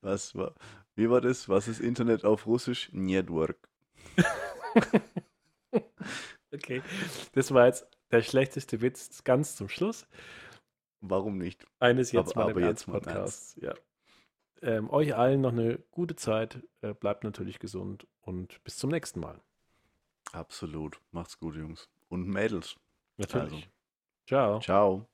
[0.00, 0.54] Was war,
[0.94, 1.48] wie war das?
[1.48, 2.90] Was ist Internet auf Russisch?
[2.92, 3.68] Network.
[6.54, 6.82] Okay,
[7.32, 10.06] das war jetzt der schlechteste Witz ganz zum Schluss
[11.00, 11.66] Warum nicht?
[11.78, 13.56] eines jetzt Aber- mal aber im jetzt mal im Ernst-Podcasts.
[13.62, 13.74] Ja.
[14.60, 16.62] Ähm, euch allen noch eine gute Zeit.
[16.82, 19.40] Äh, bleibt natürlich gesund und bis zum nächsten Mal.
[20.32, 21.00] Absolut.
[21.10, 21.88] Macht's gut, Jungs.
[22.08, 22.76] Und Mädels.
[23.16, 23.52] Natürlich.
[23.52, 23.66] Also.
[24.26, 24.60] Ciao.
[24.60, 25.08] Ciao.